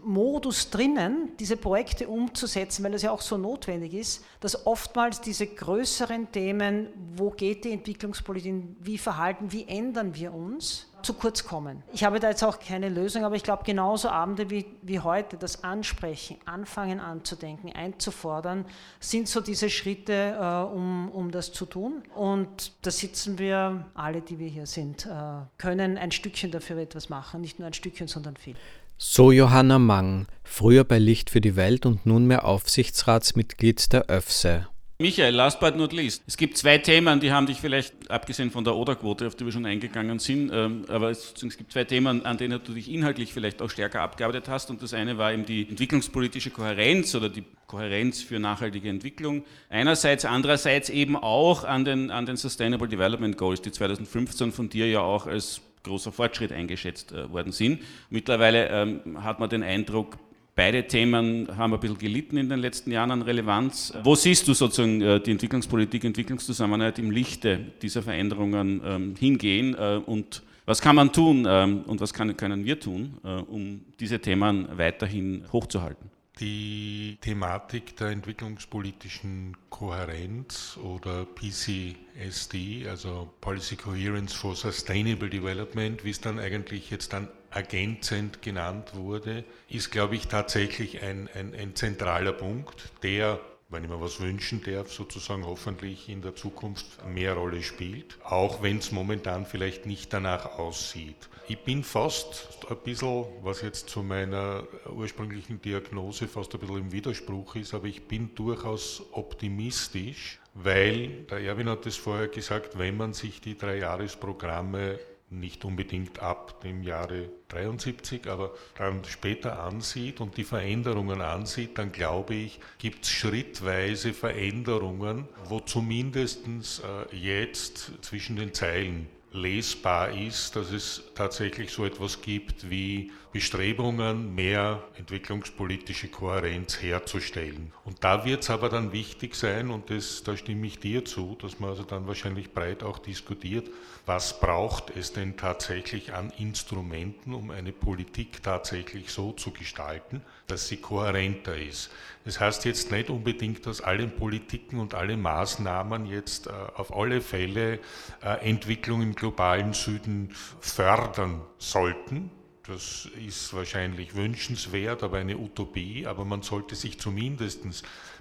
Arbeitsmodus 0.01 0.69
drinnen, 0.69 1.31
diese 1.39 1.57
Projekte 1.57 2.07
umzusetzen, 2.07 2.83
weil 2.83 2.93
es 2.93 3.01
ja 3.01 3.11
auch 3.11 3.21
so 3.21 3.37
notwendig 3.37 3.93
ist, 3.93 4.23
dass 4.39 4.65
oftmals 4.65 5.21
diese 5.21 5.47
größeren 5.47 6.31
Themen, 6.31 6.87
wo 7.15 7.29
geht 7.29 7.65
die 7.65 7.71
Entwicklungspolitik, 7.71 8.53
wie 8.79 8.97
verhalten, 8.97 9.51
wie 9.51 9.67
ändern 9.67 10.15
wir 10.15 10.33
uns, 10.33 10.87
zu 11.03 11.15
kurz 11.15 11.43
kommen. 11.43 11.81
Ich 11.93 12.03
habe 12.03 12.19
da 12.19 12.29
jetzt 12.29 12.43
auch 12.43 12.59
keine 12.59 12.87
Lösung, 12.87 13.23
aber 13.25 13.35
ich 13.35 13.41
glaube, 13.41 13.63
genauso 13.63 14.09
Abende 14.09 14.51
wie, 14.51 14.67
wie 14.83 14.99
heute, 14.99 15.35
das 15.35 15.63
Ansprechen, 15.63 16.37
anfangen 16.45 16.99
anzudenken, 16.99 17.73
einzufordern, 17.73 18.65
sind 18.99 19.27
so 19.27 19.41
diese 19.41 19.71
Schritte, 19.71 20.37
äh, 20.39 20.75
um, 20.75 21.09
um 21.09 21.31
das 21.31 21.53
zu 21.53 21.65
tun. 21.65 22.03
Und 22.13 22.73
da 22.83 22.91
sitzen 22.91 23.39
wir, 23.39 23.85
alle, 23.95 24.21
die 24.21 24.37
wir 24.37 24.47
hier 24.47 24.67
sind, 24.67 25.07
äh, 25.07 25.09
können 25.57 25.97
ein 25.97 26.11
Stückchen 26.11 26.51
dafür 26.51 26.77
etwas 26.77 27.09
machen. 27.09 27.41
Nicht 27.41 27.57
nur 27.57 27.67
ein 27.67 27.73
Stückchen, 27.73 28.07
sondern 28.07 28.37
viel. 28.37 28.55
So 29.03 29.31
Johanna 29.31 29.79
Mang, 29.79 30.27
früher 30.43 30.83
bei 30.83 30.99
Licht 30.99 31.31
für 31.31 31.41
die 31.41 31.55
Welt 31.55 31.87
und 31.87 32.05
nunmehr 32.05 32.45
Aufsichtsratsmitglied 32.45 33.91
der 33.91 34.05
ÖFSE. 34.11 34.67
Michael, 34.99 35.33
last 35.33 35.59
but 35.59 35.75
not 35.75 35.91
least. 35.91 36.21
Es 36.27 36.37
gibt 36.37 36.55
zwei 36.55 36.77
Themen, 36.77 37.19
die 37.19 37.31
haben 37.31 37.47
dich 37.47 37.57
vielleicht, 37.59 38.11
abgesehen 38.11 38.51
von 38.51 38.63
der 38.63 38.75
Oder-Quote, 38.75 39.25
auf 39.25 39.33
die 39.33 39.43
wir 39.43 39.51
schon 39.51 39.65
eingegangen 39.65 40.19
sind, 40.19 40.51
ähm, 40.53 40.85
aber 40.87 41.09
es, 41.09 41.33
es, 41.33 41.57
gibt 41.57 41.71
zwei 41.71 41.83
Themen, 41.83 42.23
an 42.27 42.37
denen 42.37 42.61
du 42.63 42.73
dich 42.73 42.91
inhaltlich 42.91 43.33
vielleicht 43.33 43.63
auch 43.63 43.71
stärker 43.71 44.01
abgearbeitet 44.01 44.47
hast. 44.47 44.69
Und 44.69 44.83
das 44.83 44.93
eine 44.93 45.17
war 45.17 45.33
eben 45.33 45.47
die 45.47 45.67
entwicklungspolitische 45.67 46.51
Kohärenz 46.51 47.15
oder 47.15 47.29
die 47.29 47.43
Kohärenz 47.65 48.21
für 48.21 48.37
nachhaltige 48.37 48.87
Entwicklung. 48.87 49.45
Einerseits, 49.71 50.25
andererseits 50.25 50.89
eben 50.89 51.17
auch 51.17 51.63
an 51.63 51.85
den, 51.85 52.11
an 52.11 52.27
den 52.27 52.37
Sustainable 52.37 52.87
Development 52.87 53.35
Goals, 53.35 53.63
die 53.63 53.71
2015 53.71 54.51
von 54.51 54.69
dir 54.69 54.87
ja 54.87 54.99
auch 54.99 55.25
als 55.25 55.61
großer 55.83 56.11
Fortschritt 56.11 56.51
eingeschätzt 56.51 57.11
äh, 57.11 57.31
worden 57.31 57.51
sind. 57.51 57.81
Mittlerweile 58.09 58.69
ähm, 58.69 59.23
hat 59.23 59.39
man 59.39 59.49
den 59.49 59.63
Eindruck, 59.63 60.17
Beide 60.53 60.85
Themen 60.85 61.47
haben 61.57 61.73
ein 61.73 61.79
bisschen 61.79 61.97
gelitten 61.97 62.35
in 62.35 62.49
den 62.49 62.59
letzten 62.59 62.91
Jahren 62.91 63.11
an 63.11 63.21
Relevanz. 63.21 63.93
Wo 64.03 64.15
siehst 64.15 64.47
du 64.49 64.53
sozusagen 64.53 65.01
äh, 65.01 65.19
die 65.21 65.31
Entwicklungspolitik, 65.31 66.03
Entwicklungszusammenarbeit 66.03 66.99
im 66.99 67.09
Lichte 67.09 67.57
dieser 67.81 68.03
Veränderungen 68.03 68.81
ähm, 68.85 69.15
hingehen 69.17 69.75
äh, 69.75 70.01
und 70.05 70.43
was 70.65 70.81
kann 70.81 70.97
man 70.97 71.11
tun 71.11 71.47
ähm, 71.49 71.83
und 71.87 72.01
was 72.01 72.13
können 72.13 72.65
wir 72.65 72.79
tun, 72.79 73.17
um 73.47 73.81
diese 73.99 74.19
Themen 74.19 74.67
weiterhin 74.77 75.43
hochzuhalten? 75.51 76.11
Die 76.41 77.19
Thematik 77.21 77.95
der 77.97 78.07
entwicklungspolitischen 78.07 79.55
Kohärenz 79.69 80.75
oder 80.81 81.23
PCSD, 81.23 82.87
also 82.89 83.31
Policy 83.41 83.75
Coherence 83.75 84.33
for 84.33 84.55
Sustainable 84.55 85.29
Development, 85.29 86.03
wie 86.03 86.09
es 86.09 86.19
dann 86.19 86.39
eigentlich 86.39 86.89
jetzt 86.89 87.13
dann 87.13 87.27
ergänzend 87.51 88.41
genannt 88.41 88.95
wurde, 88.95 89.43
ist, 89.69 89.91
glaube 89.91 90.15
ich, 90.15 90.29
tatsächlich 90.29 91.03
ein, 91.03 91.29
ein, 91.35 91.53
ein 91.53 91.75
zentraler 91.75 92.33
Punkt, 92.33 92.91
der 93.03 93.39
wenn 93.71 93.83
ich 93.83 93.89
mir 93.89 94.01
was 94.01 94.19
wünschen 94.19 94.61
darf, 94.63 94.91
sozusagen 94.91 95.45
hoffentlich 95.45 96.09
in 96.09 96.21
der 96.21 96.35
Zukunft 96.35 96.85
mehr 97.07 97.33
Rolle 97.33 97.63
spielt, 97.63 98.17
auch 98.23 98.61
wenn 98.61 98.77
es 98.77 98.91
momentan 98.91 99.45
vielleicht 99.45 99.85
nicht 99.85 100.13
danach 100.13 100.59
aussieht. 100.59 101.29
Ich 101.47 101.59
bin 101.59 101.83
fast 101.83 102.47
ein 102.69 102.77
bisschen, 102.83 103.25
was 103.41 103.61
jetzt 103.61 103.89
zu 103.89 104.03
meiner 104.03 104.63
ursprünglichen 104.89 105.61
Diagnose 105.61 106.27
fast 106.27 106.53
ein 106.53 106.59
bisschen 106.59 106.77
im 106.77 106.91
Widerspruch 106.91 107.55
ist, 107.55 107.73
aber 107.73 107.87
ich 107.87 108.03
bin 108.03 108.35
durchaus 108.35 109.03
optimistisch, 109.11 110.39
weil, 110.53 111.25
der 111.29 111.39
Erwin 111.39 111.69
hat 111.69 111.85
es 111.85 111.95
vorher 111.95 112.27
gesagt, 112.27 112.77
wenn 112.77 112.97
man 112.97 113.13
sich 113.13 113.41
die 113.41 113.57
Dreijahresprogramme 113.57 114.99
nicht 115.31 115.65
unbedingt 115.65 116.19
ab 116.19 116.61
dem 116.61 116.83
Jahre 116.83 117.29
73, 117.47 118.27
aber 118.27 118.53
dann 118.77 119.03
später 119.05 119.63
ansieht 119.63 120.19
und 120.19 120.37
die 120.37 120.43
Veränderungen 120.43 121.21
ansieht, 121.21 121.77
dann 121.77 121.91
glaube 121.91 122.35
ich, 122.35 122.59
gibt 122.77 123.05
es 123.05 123.11
schrittweise 123.11 124.13
Veränderungen, 124.13 125.27
wo 125.45 125.59
zumindest 125.59 126.45
äh, 126.45 127.15
jetzt 127.15 127.91
zwischen 128.01 128.35
den 128.35 128.53
Zeilen 128.53 129.07
lesbar 129.31 130.11
ist, 130.11 130.55
dass 130.55 130.71
es 130.71 131.03
tatsächlich 131.15 131.71
so 131.71 131.85
etwas 131.85 132.21
gibt 132.21 132.69
wie 132.69 133.11
Bestrebungen, 133.31 134.35
mehr 134.35 134.83
entwicklungspolitische 134.97 136.09
Kohärenz 136.09 136.81
herzustellen. 136.81 137.71
Und 137.85 138.03
da 138.03 138.25
wird 138.25 138.43
es 138.43 138.49
aber 138.49 138.67
dann 138.67 138.91
wichtig 138.91 139.35
sein, 139.35 139.69
und 139.69 139.89
das, 139.89 140.23
da 140.23 140.35
stimme 140.35 140.67
ich 140.67 140.79
dir 140.79 141.05
zu, 141.05 141.37
dass 141.41 141.59
man 141.59 141.69
also 141.69 141.83
dann 141.83 142.07
wahrscheinlich 142.07 142.51
breit 142.51 142.83
auch 142.83 142.99
diskutiert, 142.99 143.69
was 144.05 144.39
braucht 144.41 144.89
es 144.89 145.13
denn 145.13 145.37
tatsächlich 145.37 146.13
an 146.13 146.33
Instrumenten, 146.37 147.33
um 147.33 147.51
eine 147.51 147.71
Politik 147.71 148.43
tatsächlich 148.43 149.11
so 149.11 149.31
zu 149.31 149.51
gestalten, 149.51 150.21
dass 150.47 150.67
sie 150.67 150.77
kohärenter 150.77 151.55
ist. 151.55 151.89
Das 152.23 152.39
heißt 152.39 152.65
jetzt 152.65 152.91
nicht 152.91 153.09
unbedingt, 153.09 153.65
dass 153.65 153.81
alle 153.81 154.07
Politiken 154.07 154.79
und 154.79 154.93
alle 154.93 155.17
Maßnahmen 155.17 156.05
jetzt 156.05 156.47
äh, 156.47 156.51
auf 156.75 156.95
alle 156.95 157.21
Fälle 157.21 157.79
äh, 158.21 158.49
Entwicklung 158.49 159.01
im 159.01 159.15
globalen 159.15 159.73
Süden 159.73 160.29
fördern 160.59 161.41
sollten, 161.57 162.29
das 162.67 163.09
ist 163.25 163.53
wahrscheinlich 163.53 164.15
wünschenswert, 164.15 165.03
aber 165.03 165.17
eine 165.17 165.37
Utopie. 165.37 166.05
Aber 166.05 166.25
man 166.25 166.41
sollte 166.41 166.75
sich 166.75 166.99
zumindest 166.99 167.65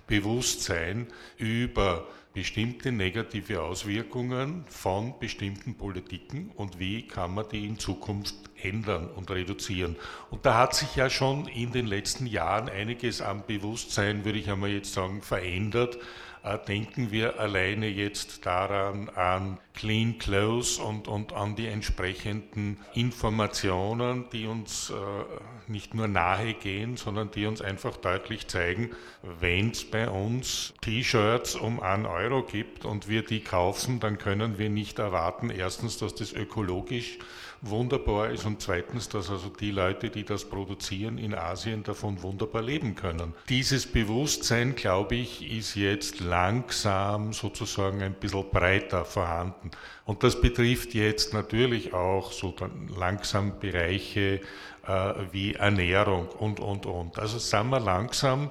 bewusst 0.06 0.62
sein 0.62 1.06
über 1.36 2.08
bestimmte 2.32 2.92
negative 2.92 3.62
Auswirkungen 3.62 4.64
von 4.68 5.18
bestimmten 5.18 5.74
Politiken 5.74 6.50
und 6.54 6.78
wie 6.78 7.06
kann 7.06 7.34
man 7.34 7.48
die 7.48 7.66
in 7.66 7.78
Zukunft 7.78 8.49
ändern 8.62 9.08
und 9.08 9.30
reduzieren. 9.30 9.96
Und 10.30 10.46
da 10.46 10.56
hat 10.56 10.74
sich 10.74 10.96
ja 10.96 11.10
schon 11.10 11.46
in 11.48 11.72
den 11.72 11.86
letzten 11.86 12.26
Jahren 12.26 12.68
einiges 12.68 13.20
am 13.20 13.44
Bewusstsein, 13.46 14.24
würde 14.24 14.38
ich 14.38 14.50
einmal 14.50 14.70
jetzt 14.70 14.92
sagen, 14.92 15.22
verändert. 15.22 15.98
Äh, 16.42 16.58
denken 16.66 17.10
wir 17.10 17.38
alleine 17.38 17.86
jetzt 17.86 18.46
daran 18.46 19.10
an 19.10 19.58
Clean 19.74 20.18
Clothes 20.18 20.78
und, 20.78 21.06
und 21.06 21.34
an 21.34 21.54
die 21.54 21.66
entsprechenden 21.66 22.78
Informationen, 22.94 24.24
die 24.32 24.46
uns 24.46 24.90
äh, 24.90 25.70
nicht 25.70 25.94
nur 25.94 26.08
nahe 26.08 26.54
gehen, 26.54 26.96
sondern 26.96 27.30
die 27.30 27.44
uns 27.44 27.60
einfach 27.60 27.98
deutlich 27.98 28.48
zeigen, 28.48 28.90
wenn 29.22 29.70
es 29.70 29.84
bei 29.84 30.08
uns 30.08 30.72
T-Shirts 30.80 31.56
um 31.56 31.80
einen 31.80 32.06
Euro 32.06 32.42
gibt 32.42 32.86
und 32.86 33.06
wir 33.06 33.22
die 33.22 33.40
kaufen, 33.40 34.00
dann 34.00 34.16
können 34.16 34.56
wir 34.58 34.70
nicht 34.70 34.98
erwarten, 34.98 35.50
erstens, 35.50 35.98
dass 35.98 36.14
das 36.14 36.32
ökologisch 36.32 37.18
wunderbar 37.62 38.30
ist 38.30 38.46
und 38.46 38.62
zweitens, 38.62 39.08
dass 39.08 39.30
also 39.30 39.48
die 39.48 39.70
Leute, 39.70 40.08
die 40.08 40.24
das 40.24 40.44
produzieren 40.44 41.18
in 41.18 41.34
Asien, 41.34 41.82
davon 41.82 42.22
wunderbar 42.22 42.62
leben 42.62 42.94
können. 42.94 43.34
Dieses 43.48 43.86
Bewusstsein, 43.86 44.74
glaube 44.74 45.16
ich, 45.16 45.50
ist 45.50 45.74
jetzt 45.74 46.20
langsam 46.20 47.32
sozusagen 47.32 48.02
ein 48.02 48.14
bisschen 48.14 48.48
breiter 48.50 49.04
vorhanden. 49.04 49.70
Und 50.06 50.22
das 50.22 50.40
betrifft 50.40 50.94
jetzt 50.94 51.34
natürlich 51.34 51.92
auch 51.92 52.32
so 52.32 52.52
dann 52.52 52.88
langsam 52.88 53.58
Bereiche 53.60 54.40
äh, 54.86 55.14
wie 55.30 55.54
Ernährung 55.54 56.28
und, 56.28 56.60
und, 56.60 56.86
und. 56.86 57.18
Also 57.18 57.38
sind 57.38 57.68
wir 57.68 57.80
langsam, 57.80 58.50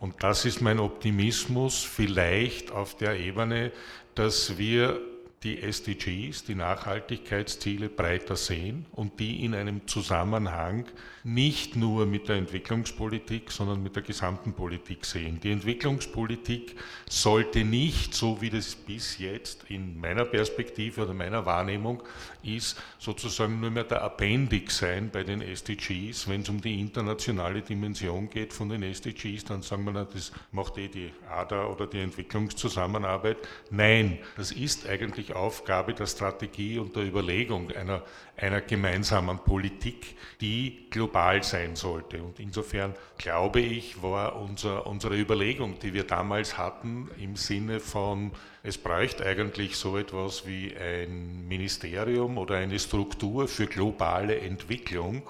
und 0.00 0.22
das 0.22 0.44
ist 0.44 0.60
mein 0.60 0.78
Optimismus, 0.78 1.82
vielleicht 1.82 2.72
auf 2.72 2.96
der 2.96 3.18
Ebene, 3.18 3.72
dass 4.14 4.58
wir 4.58 5.00
die 5.44 5.62
SDGs, 5.62 6.44
die 6.44 6.56
Nachhaltigkeitsziele 6.56 7.88
breiter 7.88 8.34
sehen 8.34 8.86
und 8.92 9.20
die 9.20 9.44
in 9.44 9.54
einem 9.54 9.86
Zusammenhang 9.86 10.86
nicht 11.22 11.76
nur 11.76 12.06
mit 12.06 12.28
der 12.28 12.36
Entwicklungspolitik, 12.36 13.50
sondern 13.50 13.82
mit 13.82 13.94
der 13.94 14.02
gesamten 14.02 14.52
Politik 14.52 15.04
sehen. 15.04 15.38
Die 15.40 15.52
Entwicklungspolitik 15.52 16.74
sollte 17.08 17.64
nicht, 17.64 18.14
so 18.14 18.40
wie 18.40 18.50
das 18.50 18.74
bis 18.74 19.18
jetzt 19.18 19.64
in 19.68 20.00
meiner 20.00 20.24
Perspektive 20.24 21.02
oder 21.02 21.14
meiner 21.14 21.44
Wahrnehmung 21.46 22.02
ist, 22.42 22.80
sozusagen 22.98 23.60
nur 23.60 23.70
mehr 23.70 23.84
der 23.84 24.02
Appendix 24.02 24.78
sein 24.78 25.10
bei 25.10 25.22
den 25.22 25.42
SDGs. 25.42 26.28
Wenn 26.28 26.40
es 26.40 26.48
um 26.48 26.60
die 26.60 26.80
internationale 26.80 27.62
Dimension 27.62 28.30
geht 28.30 28.52
von 28.52 28.70
den 28.70 28.82
SDGs, 28.82 29.44
dann 29.44 29.62
sagen 29.62 29.84
wir, 29.84 30.04
das 30.04 30.32
macht 30.50 30.78
eh 30.78 30.88
die 30.88 31.12
ADA 31.30 31.66
oder 31.66 31.86
die 31.86 32.00
Entwicklungszusammenarbeit. 32.00 33.36
Nein, 33.70 34.18
das 34.36 34.50
ist 34.50 34.88
eigentlich 34.88 35.27
Aufgabe 35.34 35.94
der 35.94 36.06
Strategie 36.06 36.78
und 36.78 36.96
der 36.96 37.04
Überlegung 37.04 37.70
einer, 37.72 38.02
einer 38.36 38.60
gemeinsamen 38.60 39.38
Politik, 39.38 40.16
die 40.40 40.86
global 40.90 41.08
global 41.28 41.42
sein 41.42 41.76
sollte. 41.76 42.22
Und 42.22 42.38
insofern 42.38 42.94
glaube 43.16 43.60
ich, 43.60 44.02
war 44.02 44.36
unser, 44.36 44.86
unsere 44.86 45.16
Überlegung, 45.16 45.78
die 45.78 45.92
wir 45.92 46.04
damals 46.04 46.56
hatten, 46.56 47.10
im 47.18 47.36
Sinne 47.36 47.80
von, 47.80 48.32
es 48.62 48.78
bräuchte 48.78 49.24
eigentlich 49.24 49.76
so 49.76 49.96
etwas 49.96 50.46
wie 50.46 50.76
ein 50.76 51.46
Ministerium 51.48 52.38
oder 52.38 52.56
eine 52.56 52.78
Struktur 52.78 53.48
für 53.48 53.66
globale 53.66 54.38
Entwicklung, 54.40 55.22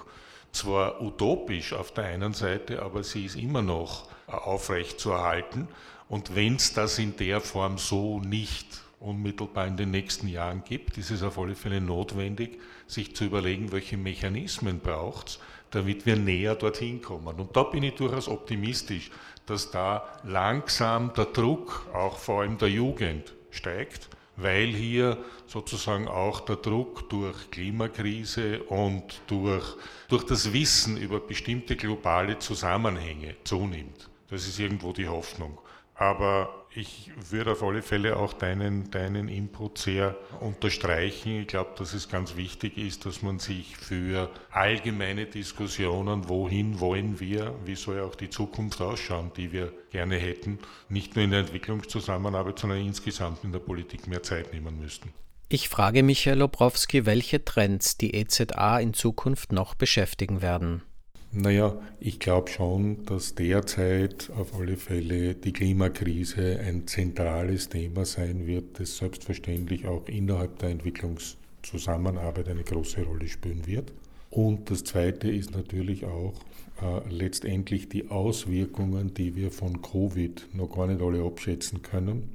zwar 0.51 1.01
utopisch 1.01 1.73
auf 1.73 1.93
der 1.93 2.05
einen 2.05 2.33
Seite, 2.33 2.81
aber 2.81 3.03
sie 3.03 3.25
ist 3.25 3.35
immer 3.35 3.61
noch 3.61 4.07
aufrecht 4.27 4.99
zu 4.99 5.11
erhalten. 5.11 5.67
Und 6.07 6.35
wenn 6.35 6.55
es 6.55 6.73
das 6.73 6.99
in 6.99 7.15
der 7.17 7.39
Form 7.39 7.77
so 7.77 8.19
nicht 8.19 8.81
unmittelbar 8.99 9.67
in 9.67 9.77
den 9.77 9.91
nächsten 9.91 10.27
Jahren 10.27 10.63
gibt, 10.63 10.97
ist 10.97 11.11
es 11.11 11.23
auf 11.23 11.37
alle 11.37 11.55
Fälle 11.55 11.79
notwendig, 11.81 12.59
sich 12.87 13.15
zu 13.15 13.25
überlegen, 13.25 13.71
welche 13.71 13.97
Mechanismen 13.97 14.79
braucht 14.79 15.29
es, 15.29 15.39
damit 15.71 16.05
wir 16.05 16.15
näher 16.15 16.55
dorthin 16.55 17.01
kommen. 17.01 17.39
Und 17.39 17.55
da 17.55 17.63
bin 17.63 17.83
ich 17.83 17.95
durchaus 17.95 18.27
optimistisch, 18.27 19.11
dass 19.45 19.71
da 19.71 20.03
langsam 20.23 21.13
der 21.13 21.25
Druck, 21.25 21.87
auch 21.93 22.17
vor 22.17 22.41
allem 22.41 22.57
der 22.57 22.69
Jugend, 22.69 23.33
steigt, 23.51 24.09
weil 24.35 24.67
hier 24.67 25.17
sozusagen 25.47 26.07
auch 26.07 26.41
der 26.41 26.57
Druck 26.57 27.09
durch 27.09 27.51
Klimakrise 27.51 28.63
und 28.63 29.21
durch, 29.27 29.75
durch 30.07 30.23
das 30.23 30.53
Wissen 30.53 30.97
über 30.97 31.19
bestimmte 31.19 31.75
globale 31.75 32.39
Zusammenhänge 32.39 33.35
zunimmt. 33.43 34.09
Das 34.29 34.47
ist 34.47 34.59
irgendwo 34.59 34.93
die 34.93 35.07
Hoffnung. 35.07 35.57
Aber 35.95 36.58
ich 36.73 37.11
würde 37.29 37.53
auf 37.53 37.63
alle 37.63 37.81
Fälle 37.81 38.17
auch 38.17 38.33
deinen, 38.33 38.91
deinen 38.91 39.27
Input 39.27 39.79
sehr 39.79 40.15
unterstreichen. 40.39 41.41
Ich 41.41 41.47
glaube, 41.47 41.71
dass 41.77 41.93
es 41.93 42.09
ganz 42.09 42.35
wichtig 42.35 42.77
ist, 42.77 43.05
dass 43.05 43.21
man 43.21 43.39
sich 43.39 43.75
für 43.75 44.29
allgemeine 44.51 45.25
Diskussionen, 45.25 46.29
wohin 46.29 46.79
wollen 46.79 47.19
wir, 47.19 47.55
wie 47.65 47.75
soll 47.75 48.01
auch 48.01 48.15
die 48.15 48.29
Zukunft 48.29 48.81
ausschauen, 48.81 49.31
die 49.35 49.51
wir 49.51 49.73
gerne 49.89 50.17
hätten, 50.17 50.59
nicht 50.89 51.15
nur 51.15 51.25
in 51.25 51.31
der 51.31 51.41
Entwicklungszusammenarbeit, 51.41 52.59
sondern 52.59 52.79
insgesamt 52.79 53.43
in 53.43 53.51
der 53.51 53.59
Politik 53.59 54.07
mehr 54.07 54.21
Zeit 54.21 54.53
nehmen 54.53 54.79
müssten. 54.79 55.11
Ich 55.51 55.69
frage 55.69 56.03
Michael 56.03 56.43
Obrowski, 56.43 57.07
welche 57.07 57.43
Trends 57.43 57.97
die 57.97 58.13
EZA 58.13 58.79
in 58.79 58.93
Zukunft 58.93 59.51
noch 59.51 59.73
beschäftigen 59.73 60.43
werden. 60.43 60.83
Naja, 61.31 61.79
ich 61.99 62.19
glaube 62.19 62.49
schon, 62.49 63.05
dass 63.05 63.35
derzeit 63.35 64.31
auf 64.35 64.55
alle 64.55 64.77
Fälle 64.77 65.35
die 65.35 65.53
Klimakrise 65.53 66.59
ein 66.59 66.87
zentrales 66.87 67.69
Thema 67.69 68.03
sein 68.03 68.47
wird, 68.47 68.79
das 68.79 68.97
selbstverständlich 68.97 69.85
auch 69.85 70.07
innerhalb 70.07 70.57
der 70.57 70.69
Entwicklungszusammenarbeit 70.69 72.49
eine 72.49 72.63
große 72.63 73.03
Rolle 73.03 73.27
spielen 73.27 73.67
wird. 73.67 73.93
Und 74.31 74.71
das 74.71 74.83
Zweite 74.83 75.29
ist 75.29 75.51
natürlich 75.51 76.05
auch 76.05 76.33
äh, 76.81 77.07
letztendlich 77.09 77.89
die 77.89 78.09
Auswirkungen, 78.09 79.13
die 79.13 79.35
wir 79.35 79.51
von 79.51 79.83
Covid 79.83 80.47
noch 80.53 80.75
gar 80.75 80.87
nicht 80.87 81.01
alle 81.01 81.23
abschätzen 81.23 81.83
können, 81.83 82.29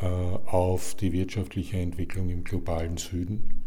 äh, 0.00 0.06
auf 0.06 0.94
die 0.94 1.12
wirtschaftliche 1.12 1.78
Entwicklung 1.78 2.30
im 2.30 2.44
globalen 2.44 2.96
Süden, 2.96 3.64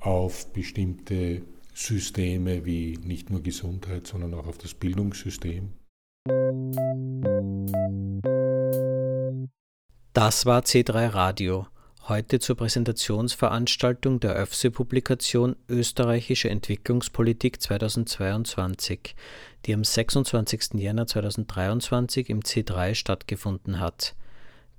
auf 0.00 0.52
bestimmte 0.52 1.42
Systeme 1.78 2.64
wie 2.64 2.98
nicht 3.04 3.30
nur 3.30 3.40
Gesundheit, 3.40 4.06
sondern 4.06 4.34
auch 4.34 4.48
auf 4.48 4.58
das 4.58 4.74
Bildungssystem. 4.74 5.70
Das 10.12 10.44
war 10.44 10.62
C3 10.62 11.14
Radio. 11.14 11.68
Heute 12.08 12.40
zur 12.40 12.56
Präsentationsveranstaltung 12.56 14.18
der 14.18 14.36
ÖFSE-Publikation 14.42 15.54
Österreichische 15.68 16.50
Entwicklungspolitik 16.50 17.62
2022, 17.62 19.14
die 19.64 19.74
am 19.74 19.84
26. 19.84 20.74
Jänner 20.74 21.06
2023 21.06 22.28
im 22.28 22.40
C3 22.40 22.96
stattgefunden 22.96 23.78
hat. 23.78 24.16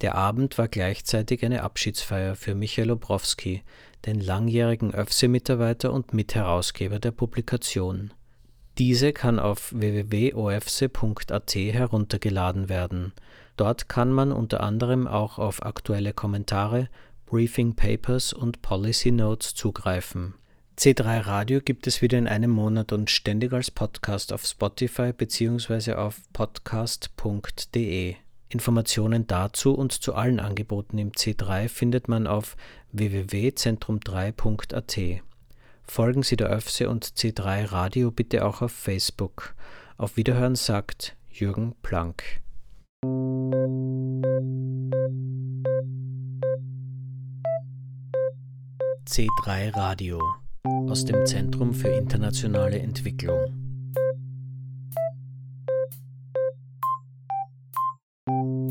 Der 0.01 0.15
Abend 0.15 0.57
war 0.57 0.67
gleichzeitig 0.67 1.45
eine 1.45 1.63
Abschiedsfeier 1.63 2.35
für 2.35 2.55
Michael 2.55 2.91
Obrowski, 2.91 3.63
den 4.05 4.19
langjährigen 4.19 4.93
ÖFSE-Mitarbeiter 4.93 5.91
und 5.91 6.13
Mitherausgeber 6.13 6.99
der 6.99 7.11
Publikation. 7.11 8.11
Diese 8.77 9.11
kann 9.11 9.39
auf 9.39 9.73
www.ofse.at 9.73 11.55
heruntergeladen 11.55 12.69
werden. 12.69 13.13
Dort 13.57 13.89
kann 13.89 14.11
man 14.11 14.31
unter 14.31 14.61
anderem 14.61 15.05
auch 15.05 15.37
auf 15.37 15.65
aktuelle 15.65 16.13
Kommentare, 16.13 16.87
Briefing 17.25 17.75
Papers 17.75 18.31
und 18.31 18.61
Policy 18.61 19.11
Notes 19.11 19.53
zugreifen. 19.53 20.35
C3 20.79 21.25
Radio 21.25 21.59
gibt 21.59 21.87
es 21.87 22.01
wieder 22.01 22.17
in 22.17 22.27
einem 22.27 22.51
Monat 22.51 22.93
und 22.93 23.09
ständig 23.09 23.51
als 23.51 23.69
Podcast 23.69 24.31
auf 24.31 24.45
Spotify 24.45 25.11
bzw. 25.11 25.95
auf 25.95 26.21
podcast.de. 26.31 28.15
Informationen 28.47 29.27
dazu 29.27 29.73
und 29.73 29.91
zu 29.91 30.15
allen 30.15 30.39
Angeboten 30.39 30.97
im 30.97 31.11
C3 31.11 31.67
findet 31.67 32.07
man 32.07 32.27
auf 32.27 32.55
www.zentrum3.at. 32.91 35.21
Folgen 35.83 36.23
Sie 36.23 36.35
der 36.35 36.51
ÖFSE 36.51 36.89
und 36.89 37.05
C3 37.05 37.71
Radio 37.71 38.11
bitte 38.11 38.45
auch 38.45 38.61
auf 38.61 38.71
Facebook. 38.71 39.55
Auf 39.97 40.17
Wiederhören 40.17 40.55
sagt 40.55 41.15
Jürgen 41.29 41.75
Planck. 41.81 42.41
C3 49.07 49.75
Radio 49.75 50.21
aus 50.63 51.05
dem 51.05 51.25
Zentrum 51.25 51.73
für 51.73 51.89
internationale 51.89 52.79
Entwicklung. 52.79 53.68